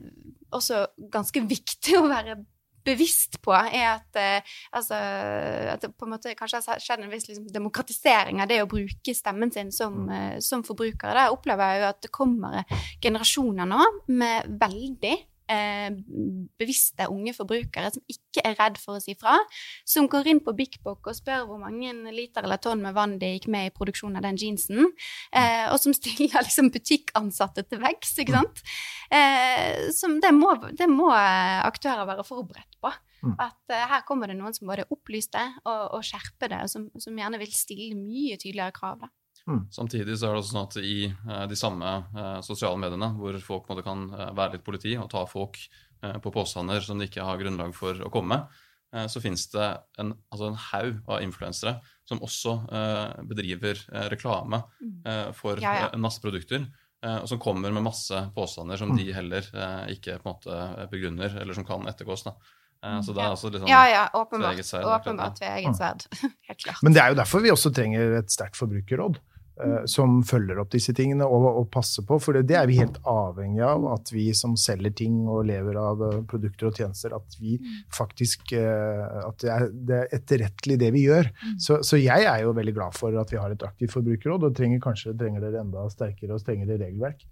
[0.57, 2.37] også ganske viktig å være
[2.87, 4.95] bevisst på, er at, eh, altså,
[5.75, 8.71] at det på en måte kanskje har skjedd en viss liksom, demokratisering av det å
[8.71, 10.11] bruke stemmen sin som, Mm.
[10.17, 11.13] eh, som forbruker.
[11.17, 12.65] Der opplever jeg jo at det kommer
[13.03, 15.17] generasjoner nå med veldig
[15.47, 19.37] bevisste unge forbrukere som ikke er redd for å si fra,
[19.87, 23.17] som går inn på Big Book og spør hvor mange liter eller tonn med vann
[23.21, 24.91] det gikk med i produksjonen av den jeansen,
[25.31, 28.63] eh, og som stiller liksom butikkansatte til veggs, ikke sant?
[29.11, 32.93] Eh, som det må, det må eh, aktører være forberedt på.
[33.27, 33.35] Mm.
[33.43, 36.89] At eh, her kommer det noen som både opplyste og, og skjerper det, og som,
[37.03, 39.07] som gjerne vil stille mye tydeligere krav.
[39.07, 39.13] Da.
[39.71, 43.37] Samtidig så er det også sånn at i eh, de samme eh, sosiale mediene, hvor
[43.41, 45.59] folk på en måte kan eh, være litt politi og ta folk
[46.23, 48.59] på påstander som de ikke har grunnlag for å komme med,
[48.95, 49.69] eh, så finnes det
[50.03, 51.77] en, altså en haug av influensere
[52.07, 53.81] som også eh, bedriver
[54.13, 54.61] reklame
[55.07, 55.89] eh, for Ja, ja.
[55.99, 56.67] masse produkter.
[57.07, 61.37] Og som kommer med masse påstander som de heller eh, ikke på en måte begrunner,
[61.39, 62.25] eller som kan ettergås.
[62.27, 62.33] da.
[62.83, 64.59] Eh, Så det er altså litt sånn Ja, ja, åpenbart.
[64.67, 66.07] sverd, Åpenbart ved eget sverd.
[66.49, 66.83] Helt klart.
[66.83, 69.21] Men det er jo derfor vi også trenger et sterkt forbrukerråd.
[69.63, 72.19] Eh, Som følger opp disse tingene og, og passer på.
[72.23, 73.87] For det, det er vi helt avhengig av.
[73.95, 77.59] At vi som selger ting og lever av eh, produkter og tjenester, at vi
[77.95, 81.31] faktisk eh, At det er, det er etterrettelig det vi gjør.
[81.63, 84.57] Så, så jeg er jo veldig glad for at vi har et aktivt forbrukerråd, og
[84.57, 87.27] trenger kanskje trenger dere enda sterkere og strengere regelverk.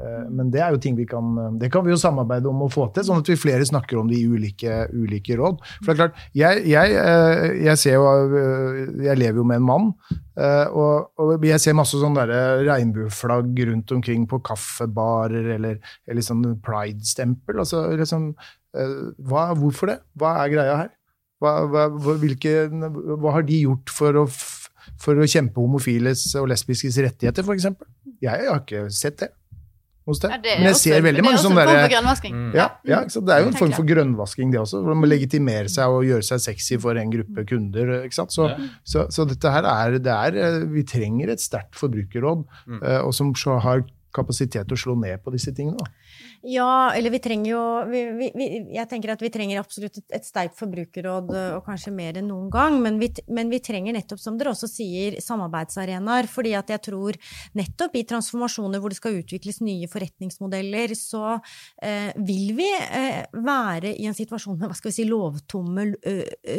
[0.00, 2.68] Eh, Men det er jo ting vi kan Det kan vi jo samarbeide om å
[2.72, 5.58] få til, sånn at vi flere snakker om de ulike, ulike råd.
[5.82, 9.60] For det er klart, jeg, jeg, eh, jeg ser jo eh, Jeg lever jo med
[9.60, 9.90] en mann,
[10.38, 12.24] eh, og, og jeg ser masse sånne
[12.68, 17.60] regnbueflagg rundt omkring på kaffebarer, eller, eller sånn pride-stempel.
[17.64, 18.30] Altså liksom
[18.76, 18.96] eh,
[19.26, 19.98] hva, Hvorfor det?
[20.18, 20.90] Hva er greia her?
[21.40, 24.26] Hva, hva- hvilke, hva har de gjort for å,
[25.00, 27.70] for å kjempe homofiles og lesbiskes rettigheter, f.eks.?
[28.20, 29.30] Jeg har ikke sett det
[30.10, 30.30] hos deg.
[30.34, 31.66] Ja, det Men jeg også- ser veldig mange som der.
[32.34, 32.52] Mm.
[32.54, 33.26] ja, ja, ikke sant?
[33.26, 34.82] Det er jo en form for grønnvasking, det også.
[34.84, 37.94] Hvor man legitimerer seg og gjøre seg sexy for en gruppe kunder.
[38.04, 38.30] ikke sant?
[38.34, 38.50] Så,
[38.84, 42.82] så, så dette her er, det er eh, Vi trenger et sterkt forbrukerråd, Mm.
[42.82, 43.32] eh, og som
[43.62, 43.82] har
[44.12, 45.78] kapasitet til å slå ned på disse tingene.
[45.78, 45.86] Da.
[46.42, 50.24] Ja, eller vi trenger jo vi, vi, Jeg tenker at vi trenger absolutt et, et
[50.24, 52.78] sterkt forbrukerråd, øh, og kanskje mer enn noen gang.
[52.80, 56.28] Men vi, men vi trenger nettopp, som dere også sier, samarbeidsarenaer.
[56.30, 57.18] fordi at jeg tror
[57.60, 61.34] nettopp i transformasjoner hvor det skal utvikles nye forretningsmodeller, så
[61.82, 65.90] eh, vil vi eh, være i en situasjon med hva skal vi si, lovtomme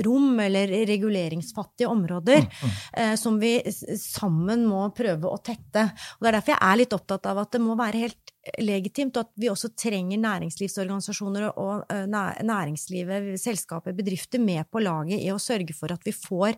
[0.05, 3.57] rom eller reguleringsfattige områder eh, som vi
[3.97, 5.87] sammen må prøve å tette.
[6.19, 8.30] Og Det er derfor jeg er litt opptatt av at det må være helt
[8.61, 15.29] legitimt, og at vi også trenger næringslivsorganisasjoner og næringslivet, selskaper, bedrifter med på laget i
[15.33, 16.57] å sørge for at vi får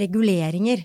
[0.00, 0.82] reguleringer,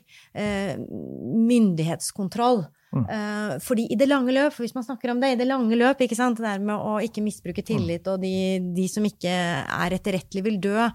[1.50, 2.68] myndighetskontroll.
[2.90, 3.04] Mm.
[3.06, 6.00] Uh, fordi i det lange løp, hvis man snakker om det, i det lange løp,
[6.02, 8.34] ikke sant, det der med å ikke misbruke tillit, og de,
[8.74, 10.88] de som ikke er etterrettelig vil dø,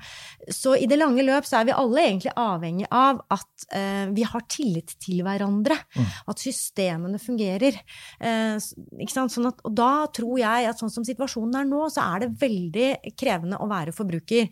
[0.51, 4.26] så i det lange løp så er vi alle egentlig avhengig av at uh, vi
[4.26, 5.78] har tillit til hverandre.
[5.95, 6.11] Mm.
[6.34, 7.78] At systemene fungerer.
[8.18, 8.59] Uh,
[8.99, 9.34] ikke sant?
[9.34, 12.32] Sånn at, og da tror jeg at sånn som situasjonen er nå, så er det
[12.42, 14.51] veldig krevende å være forbruker.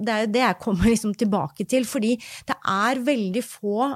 [0.00, 2.16] Det er jo det jeg kommer liksom tilbake til, fordi
[2.48, 3.90] det er veldig få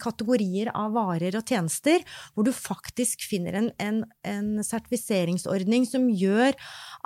[0.00, 2.02] kategorier av varer og tjenester
[2.34, 6.56] hvor du faktisk finner en, en, en sertifiseringsordning som gjør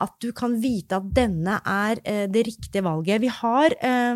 [0.04, 3.22] at du kan vite at denne er eh, det riktige valget.
[3.22, 4.14] Vi har eh,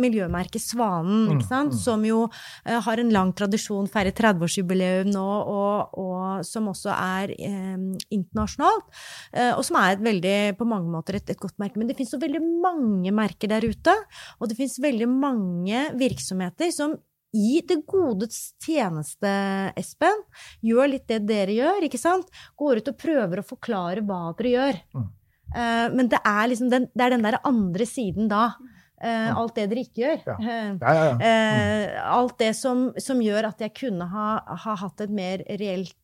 [0.00, 1.72] miljømerket Svanen, Mm, mm.
[1.76, 2.24] som jo
[2.64, 7.76] eh, har en lang tradisjon, feirer 30-årsjubileum nå, og, og som også er eh,
[8.14, 8.88] internasjonalt.
[9.32, 11.78] eh, og som er et veldig, på mange måter et, et godt merke.
[11.80, 13.94] Men det finnes så veldig mange merker der ute,
[14.40, 16.96] og det finnes veldig mange virksomheter som
[17.36, 19.30] i det godes tjeneste,
[19.78, 20.24] Espen,
[20.66, 22.30] gjør litt det dere gjør, ikke sant?
[22.58, 24.82] Går ut og prøver å forklare hva dere gjør.
[24.96, 25.08] Mm.
[25.50, 28.52] Uh, men det er liksom den, det er den der andre siden da.
[29.00, 29.30] Mm.
[29.40, 30.18] alt det dere ikke gjør.
[30.26, 30.34] Ja.
[30.36, 31.22] Eh, Ja, ja, mm.
[31.24, 35.96] uh, alt det som, som gjør at jeg kunne ha, ha hatt et mer reelt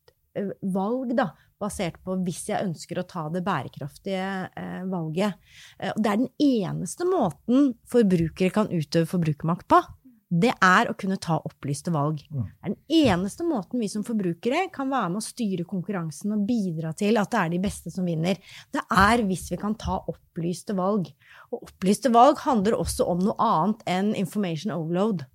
[0.65, 1.27] valg, da,
[1.61, 5.37] basert på hvis jeg ønsker å ta det bærekraftige eh, valget.
[5.77, 9.81] Det er den eneste måten forbrukere kan utøve forbrukermakt på.
[10.27, 12.25] Det er å kunne ta opplyste valg.
[12.35, 12.47] Mm.
[12.47, 16.43] Det er den eneste måten vi som forbrukere kan være med å styre konkurransen og
[16.49, 18.41] bidra til at det er de beste som vinner.
[18.75, 21.13] Det er hvis vi kan ta opplyste valg.
[21.53, 25.27] Og opplyste valg handler også om noe annet enn information overload.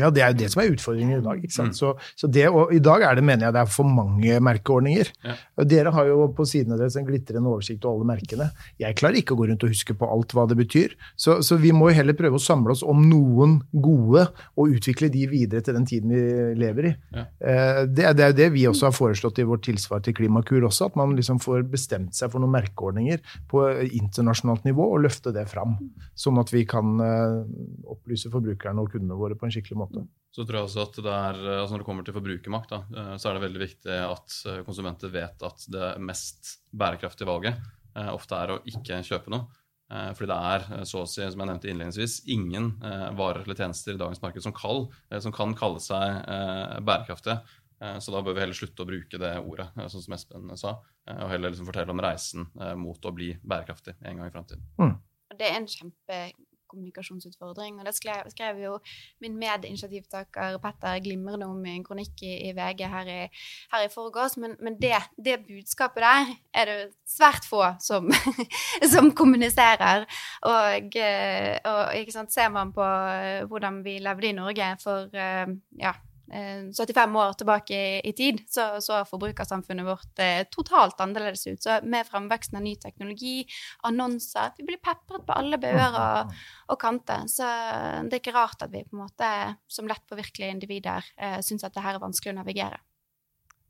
[0.00, 1.42] Ja, det er jo det som er utfordringen i dag.
[1.44, 1.74] ikke sant?
[1.74, 1.76] Mm.
[1.76, 5.10] Så, så det, og I dag er det, mener jeg det er for mange merkeordninger.
[5.26, 5.34] Ja.
[5.68, 8.46] Dere har jo på sidene deres en glitrende oversikt over alle merkene.
[8.80, 10.94] Jeg klarer ikke å gå rundt og huske på alt hva det betyr.
[11.20, 14.24] Så, så vi må jo heller prøve å samle oss om noen gode,
[14.56, 16.22] og utvikle de videre til den tiden vi
[16.64, 16.94] lever i.
[17.18, 17.26] Ja.
[17.38, 20.64] Eh, Det, det er jo det vi også har foreslått i vårt tilsvar til Klimakur
[20.64, 23.20] også, at man liksom får bestemt seg for noen merkeordninger
[23.52, 25.76] på internasjonalt nivå og løfte det fram.
[26.18, 27.38] Sånn at vi kan eh,
[27.92, 30.06] opplyse forbrukerne og kundene våre på en skikkelig måte.
[30.34, 33.14] Så tror jeg også at det er, altså Når det kommer til forbrukermakt, da, eh,
[33.18, 37.56] så er det veldig viktig at eh, konsumenter vet at det mest bærekraftige valget
[37.96, 39.48] eh, ofte er å ikke kjøpe noe.
[39.90, 43.40] Eh, Fordi det er, eh, så å si, som jeg nevnte innledningsvis, ingen eh, varer
[43.46, 47.40] eller tjenester i dagens marked som, kall, eh, som kan kalle seg eh, bærekraftige.
[47.80, 50.52] Eh, Så da bør vi heller slutte å bruke det ordet, eh, sånn som Espen
[50.60, 50.76] sa,
[51.08, 54.34] eh, og heller liksom fortelle om reisen eh, mot å bli bærekraftig en gang i
[54.36, 54.68] framtiden.
[54.78, 54.94] Mm.
[55.38, 55.68] det er en
[56.68, 57.78] kjempekommunikasjonsutfordring.
[57.80, 58.78] Og det skrev, jo
[59.20, 63.28] min medinitiativtaker Petter glimrende om i en kronikk i, VG her i,
[63.72, 64.36] her i forgårs.
[64.36, 68.10] Men, men det, det budskapet der er det svært få som,
[68.94, 70.06] som kommuniserer.
[70.42, 75.48] Og, eh, og ser man på eh, hvordan vi levde i Norge for eh,
[75.80, 75.94] ja,
[76.28, 81.62] 75 år tilbake i, tid, så så forbrukersamfunnet vårt eh, totalt annerledes ut.
[81.62, 83.46] Så med framveksten av ny teknologi,
[83.88, 86.34] annonser Vi blir pepret på alle bauger og,
[86.68, 87.24] og kanter.
[87.30, 87.46] Så
[88.04, 89.30] det er ikke rart at vi på en måte
[89.70, 92.82] som lettpåvirkelige individer eh, syns at det her er vanskelig å navigere.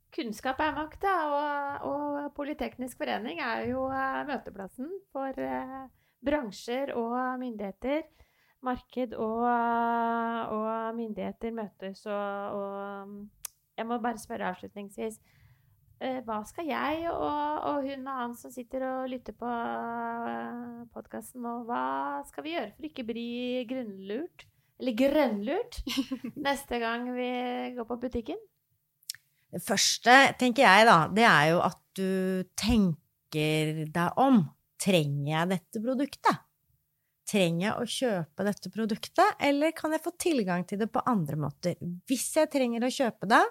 [0.09, 5.83] Kunnskap er makt, da, og, og Politeknisk forening er jo eh, møteplassen for eh,
[6.25, 8.07] bransjer og myndigheter.
[8.65, 9.43] Marked og,
[10.51, 15.19] og myndigheter møtes, og, og Jeg må bare spørre avslutningsvis.
[16.03, 19.53] eh, Hva skal jeg og, og hun og han som sitter og lytter på
[20.93, 23.27] podkasten nå, hva skal vi gjøre for å ikke bli
[23.69, 24.45] grunnlurt?
[24.79, 25.81] Eller grønnlurt
[26.47, 27.31] neste gang vi
[27.77, 28.39] går på butikken?
[29.49, 34.43] Det første, tenker jeg, da, det er jo at du tenker deg om.
[34.79, 36.37] Trenger jeg dette produktet?
[37.29, 41.37] Trenger jeg å kjøpe dette produktet, eller kan jeg få tilgang til det på andre
[41.37, 41.77] måter?
[42.09, 43.43] Hvis jeg trenger å kjøpe det,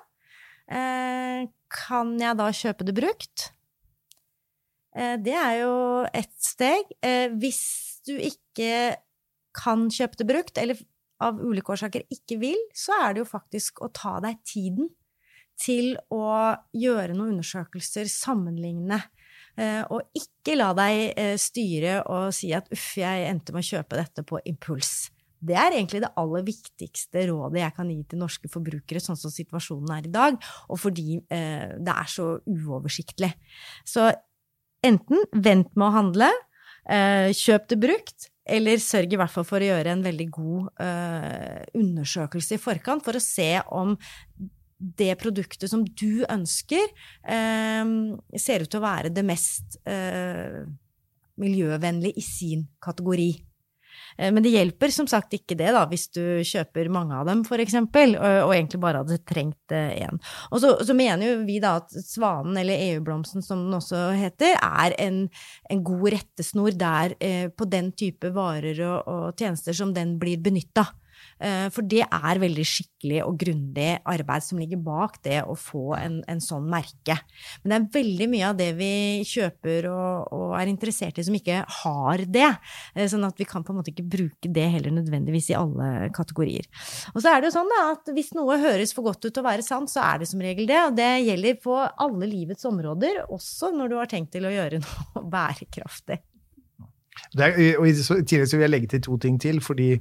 [0.75, 3.51] eh, kan jeg da kjøpe det brukt?
[4.97, 6.91] Eh, det er jo ett steg.
[7.03, 8.97] Eh, hvis du ikke
[9.55, 10.79] kan kjøpe det brukt, eller
[11.21, 14.91] av ulike årsaker ikke vil, så er det jo faktisk å ta deg tiden
[15.59, 19.01] til å gjøre noen undersøkelser, sammenligne,
[19.91, 23.99] og ikke la deg eh, styre og si at uff, jeg endte med å kjøpe
[23.99, 25.09] dette på impuls.
[25.39, 29.31] Det er egentlig det aller viktigste rådet jeg kan gi til norske forbrukere, sånn som
[29.31, 33.31] situasjonen er i dag, og fordi eh, det er så uoversiktlig.
[33.87, 34.09] Så
[34.87, 36.33] enten vent med å handle,
[36.91, 40.83] eh, kjøp det brukt, eller sørg i hvert fall for å gjøre en veldig god
[40.83, 43.95] eh, undersøkelse i forkant for å se om
[44.79, 46.87] det produktet som du ønsker,
[47.27, 47.85] eh,
[48.39, 50.63] ser ut til å være det mest eh,
[51.39, 53.31] miljøvennlige i sin kategori.
[54.19, 57.43] Eh, Men det hjelper som sagt ikke det, da, hvis du kjøper mange av dem,
[57.47, 60.21] for eksempel, og, og egentlig bare hadde trengt én.
[60.53, 64.57] Og så, så mener jo vi da at svanen, eller EU-blomsten som den også heter,
[64.63, 65.25] er en,
[65.71, 70.41] en god rettesnor der eh, på den type varer og, og tjenester som den blir
[70.43, 70.87] benytta.
[71.39, 75.95] Eh, For det er veldig skikkelig og grundig arbeid som ligger bak det å få
[75.99, 77.15] en, en sånn merke.
[77.63, 78.91] Men det er veldig mye av det vi
[79.29, 82.51] kjøper og, og er interessert i som ikke har det.
[82.95, 86.11] Eh, Sånn at vi kan på en måte ikke bruke det heller nødvendigvis i alle
[86.15, 86.67] kategorier.
[87.15, 89.43] Og så er det jo sånn da, at hvis noe høres for godt ut til
[89.45, 90.81] å være sant, så er det som regel det.
[90.89, 94.83] Og det gjelder på alle livets områder, også når du har tenkt til å gjøre
[94.85, 96.19] noe bærekraftig.
[97.39, 99.97] Er, og i tillegg vil jeg legge til to ting til, fordi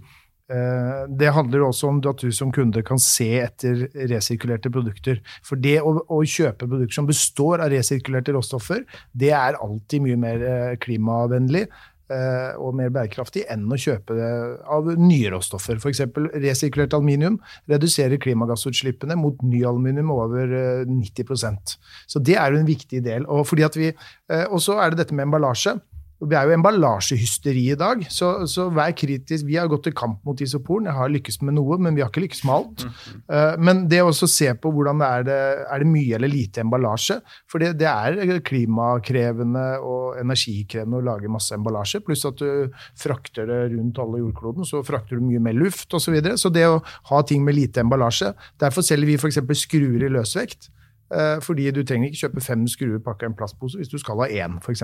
[0.48, 5.20] det handler også om at du som kunde kan se etter resirkulerte produkter.
[5.44, 10.20] For det å, å kjøpe produkter som består av resirkulerte råstoffer, det er alltid mye
[10.22, 14.30] mer eh, klimavennlig eh, og mer bærekraftig enn å kjøpe det
[14.74, 15.82] av nye råstoffer.
[15.82, 16.04] F.eks.
[16.40, 17.40] resirkulert aluminium
[17.70, 21.78] reduserer klimagassutslippene mot ny aluminium over eh, 90%
[22.08, 23.28] Så det er jo en viktig del.
[23.28, 25.78] Eh, og så er det dette med emballasje.
[26.18, 29.46] Vi er jo emballasjehysteri i dag, så, så vær kritisk.
[29.46, 30.88] Vi har gått til kamp mot isoporen.
[30.90, 32.86] Jeg har lykkes med noe, men vi har ikke lykkes med alt.
[33.30, 35.38] Eh, men det å se på hvordan det er det
[35.68, 37.20] er det mye eller lite emballasje.
[37.52, 42.02] For det, det er klimakrevende og energikrevende å lage masse emballasje.
[42.08, 46.08] Pluss at du frakter det rundt alle jordkloden, så frakter du mye mer luft osv.
[46.08, 46.38] Så, videre.
[46.40, 48.30] så det å ha ting med lite emballasje
[48.64, 49.42] Derfor selger vi f.eks.
[49.60, 50.70] skruer i løsvekt.
[51.08, 54.20] Eh, fordi du trenger ikke kjøpe fem skruer pakka i en plastpose hvis du skal
[54.20, 54.76] ha én, for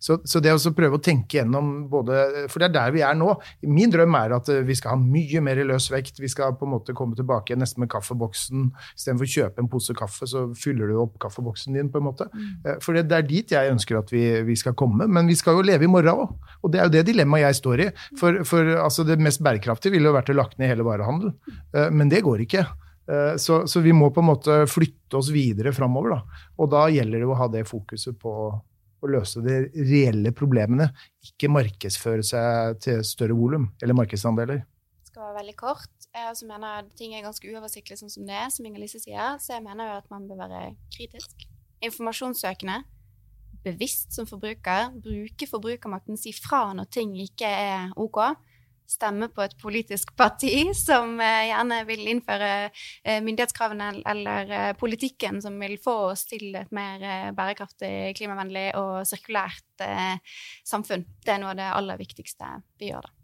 [0.00, 3.14] Så, så det å prøve å tenke gjennom både For det er der vi er
[3.14, 3.36] nå.
[3.62, 6.18] Min drøm er at eh, vi skal ha mye mer løs vekt.
[6.20, 8.70] Vi skal på en måte komme tilbake nesten med kaffeboksen.
[8.96, 11.90] Istedenfor å kjøpe en pose kaffe, så fyller du opp kaffeboksen din.
[11.90, 12.26] på en måte.
[12.34, 12.50] Mm.
[12.66, 15.06] Eh, for det, det, er dit jeg ønsker at vi, vi, skal komme.
[15.06, 16.36] Men vi skal jo leve i morgen òg.
[16.64, 17.90] Og det er jo det dilemmaet jeg står i.
[18.18, 21.34] For, for altså, det mest bærekraftige ville jo vært å lagt ned hele varehandel.
[21.94, 22.66] Men det går ikke.
[23.10, 26.14] Eh, så, så, vi må på en måte flytte oss videre framover.
[26.14, 26.42] Da.
[26.62, 28.34] Og da gjelder det å ha det fokuset på
[29.00, 30.90] å løse de reelle problemene,
[31.24, 34.60] ikke markedsføre seg til større volum eller markedsandeler.
[34.60, 35.88] Det skal være veldig kort.
[36.10, 39.38] Jeg mener at ting er ganske uoversiktlig sånn som det er, som Inger-Lise sier.
[39.40, 41.46] Så jeg mener jo at man bør være kritisk.
[41.86, 42.82] Informasjonssøkende.
[43.64, 44.92] Bevisst som forbruker.
[45.00, 46.20] Bruke forbrukermakten.
[46.20, 48.20] Si fra når ting ikke er OK
[48.90, 55.40] stemme på et politisk parti som eh, gjerne vil innføre eh, myndighetskravene eller eh, politikken
[55.42, 59.84] som vil få oss til et mer bærekraftig, klimavennlig og sirkulært
[60.66, 61.06] samfunn.
[61.24, 63.16] Det er noe av det aller viktigste vi gjør, da.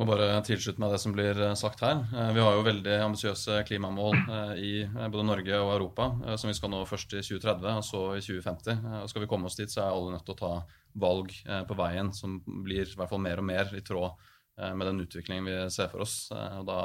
[0.00, 2.00] Må bare tilslutte meg det som blir sagt her.
[2.32, 4.16] Vi har jo veldig ambisiøse klimamål
[4.56, 6.08] i både Norge og Europa,
[6.40, 8.80] som vi skal nå først i 2030 og så i 2050.
[9.02, 10.52] Og skal vi komme oss dit, så er alle nødt til å ta
[11.04, 11.36] valg
[11.68, 14.16] på veien som blir i hvert fall mer og mer i tråd
[14.56, 16.16] med den utviklingen vi ser for oss.
[16.34, 16.80] Eh, og da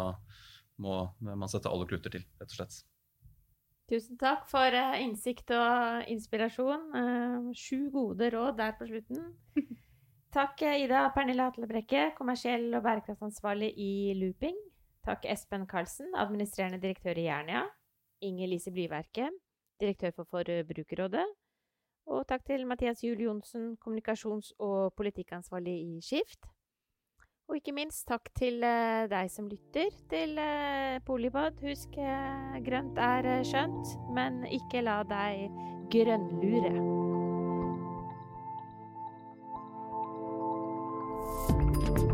[0.83, 2.77] må man sette alle kluter til, rett og slett.
[3.87, 6.87] Tusen takk for eh, innsikt og inspirasjon.
[7.55, 9.33] Sju gode råd der på slutten.
[10.37, 14.57] Takk Ida Pernille Hatlebrekke, kommersiell og bærekraftsansvarlig i Looping.
[15.07, 17.63] Takk Espen Karlsen, administrerende direktør i Jernia.
[18.27, 19.29] Inger Lise Blyverke,
[19.79, 21.23] direktør for Forbrukerrådet.
[22.11, 26.43] Og takk til Mathias Juel Johnsen, kommunikasjons- og politikkansvarlig i Skift.
[27.47, 31.55] Og ikke minst takk til uh, deg som lytter til uh, Polipod.
[31.63, 35.47] Husk, uh, grønt er skjønt, men ikke la deg
[35.93, 36.73] grønnlure.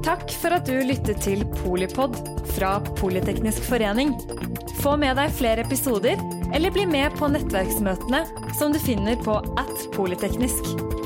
[0.03, 2.17] Takk for at du lyttet til Polipod
[2.53, 4.13] fra Politeknisk forening.
[4.84, 6.21] Få med deg flere episoder,
[6.53, 8.25] eller bli med på nettverksmøtene
[8.59, 11.03] som du finner på at polyteknisk.